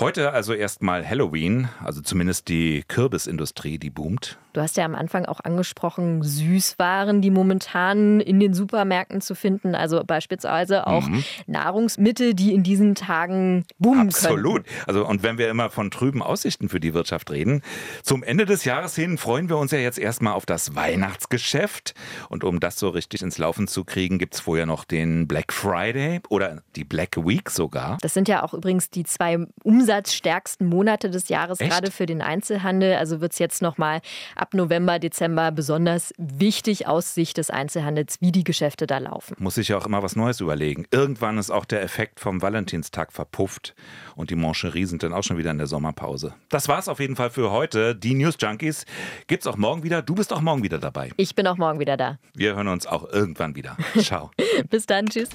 Heute 0.00 0.32
also 0.32 0.54
erstmal 0.54 1.06
Halloween, 1.06 1.68
also 1.84 2.00
zumindest 2.00 2.48
die 2.48 2.84
Kürbisindustrie, 2.88 3.76
die 3.78 3.90
boomt. 3.90 4.38
Du 4.52 4.60
hast 4.60 4.76
ja 4.76 4.84
am 4.84 4.94
Anfang 4.94 5.26
auch 5.26 5.40
angesprochen, 5.40 6.22
Süßwaren, 6.22 7.22
die 7.22 7.30
momentan 7.30 8.20
in 8.20 8.40
den 8.40 8.52
Supermärkten 8.52 9.20
zu 9.20 9.34
finden, 9.34 9.74
also 9.74 10.02
beispielsweise 10.04 10.86
auch 10.86 11.06
mhm. 11.06 11.24
Nahrungsmittel, 11.46 12.34
die 12.34 12.52
in 12.52 12.62
diesen 12.62 12.94
Tagen 12.94 13.64
boomen 13.78 14.08
Absolut. 14.08 14.64
Können. 14.64 14.84
Also 14.86 15.06
und 15.06 15.22
wenn 15.22 15.38
wir 15.38 15.50
immer 15.50 15.70
von 15.70 15.90
trüben 15.90 16.22
Aussichten 16.22 16.68
für 16.68 16.80
die 16.80 16.94
Wirtschaft 16.94 17.30
reden, 17.30 17.62
zum 18.02 18.22
Ende 18.22 18.44
des 18.44 18.64
Jahres 18.64 18.94
hin 18.96 19.18
freuen 19.18 19.48
wir 19.48 19.58
uns 19.58 19.70
ja 19.70 19.78
jetzt 19.78 19.98
erstmal 19.98 20.34
auf 20.34 20.46
das 20.46 20.74
Weihnachtsgeschäft 20.74 21.94
und 22.28 22.42
um 22.42 22.58
das 22.58 22.78
so 22.78 22.88
richtig 22.88 23.22
ins 23.22 23.38
Laufen 23.38 23.68
zu 23.68 23.84
kriegen, 23.84 24.18
gibt 24.18 24.34
es 24.34 24.40
vorher 24.40 24.66
noch 24.66 24.84
den 24.84 25.28
Black 25.28 25.52
Friday 25.52 26.20
oder 26.28 26.62
die 26.76 26.84
Black 26.84 27.16
Week 27.16 27.50
sogar. 27.50 27.98
Das 28.00 28.14
sind 28.14 28.26
ja 28.26 28.42
auch 28.42 28.54
übrigens 28.54 28.90
die 28.90 29.04
zwei 29.04 29.38
umsatzstärksten 29.62 30.66
Monate 30.66 31.10
des 31.10 31.28
Jahres, 31.28 31.60
Echt? 31.60 31.70
gerade 31.70 31.90
für 31.90 32.06
den 32.06 32.22
Einzelhandel. 32.22 32.94
Also 32.94 33.20
wird 33.20 33.32
es 33.32 33.38
jetzt 33.38 33.62
nochmal 33.62 34.00
ab 34.40 34.54
November, 34.54 34.98
Dezember 34.98 35.52
besonders 35.52 36.14
wichtig 36.18 36.86
aus 36.86 37.14
Sicht 37.14 37.36
des 37.36 37.50
Einzelhandels, 37.50 38.16
wie 38.20 38.32
die 38.32 38.44
Geschäfte 38.44 38.86
da 38.86 38.98
laufen. 38.98 39.36
Muss 39.38 39.58
ich 39.58 39.68
ja 39.68 39.78
auch 39.78 39.86
immer 39.86 40.02
was 40.02 40.16
Neues 40.16 40.40
überlegen. 40.40 40.86
Irgendwann 40.90 41.38
ist 41.38 41.50
auch 41.50 41.64
der 41.64 41.82
Effekt 41.82 42.20
vom 42.20 42.42
Valentinstag 42.42 43.12
verpufft 43.12 43.74
und 44.16 44.30
die 44.30 44.36
Mancherie 44.36 44.86
sind 44.86 45.02
dann 45.02 45.12
auch 45.12 45.22
schon 45.22 45.38
wieder 45.38 45.50
in 45.50 45.58
der 45.58 45.66
Sommerpause. 45.66 46.34
Das 46.48 46.68
war's 46.68 46.88
auf 46.88 47.00
jeden 47.00 47.16
Fall 47.16 47.30
für 47.30 47.50
heute. 47.50 47.94
Die 47.94 48.14
News 48.14 48.36
Junkies 48.40 48.86
gibt's 49.26 49.46
auch 49.46 49.56
morgen 49.56 49.82
wieder. 49.82 50.02
Du 50.02 50.14
bist 50.14 50.32
auch 50.32 50.40
morgen 50.40 50.62
wieder 50.62 50.78
dabei. 50.78 51.10
Ich 51.16 51.34
bin 51.34 51.46
auch 51.46 51.56
morgen 51.56 51.78
wieder 51.78 51.96
da. 51.96 52.18
Wir 52.34 52.56
hören 52.56 52.68
uns 52.68 52.86
auch 52.86 53.08
irgendwann 53.12 53.54
wieder. 53.54 53.76
Ciao. 53.98 54.30
Bis 54.70 54.86
dann, 54.86 55.06
tschüss. 55.06 55.28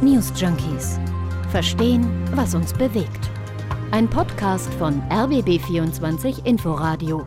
News 0.00 0.32
Junkies 0.36 0.98
Verstehen, 1.50 2.06
was 2.34 2.54
uns 2.54 2.72
bewegt. 2.72 3.30
Ein 3.92 4.10
Podcast 4.10 4.72
von 4.74 5.00
RBB24 5.08 6.44
Inforadio. 6.44 7.26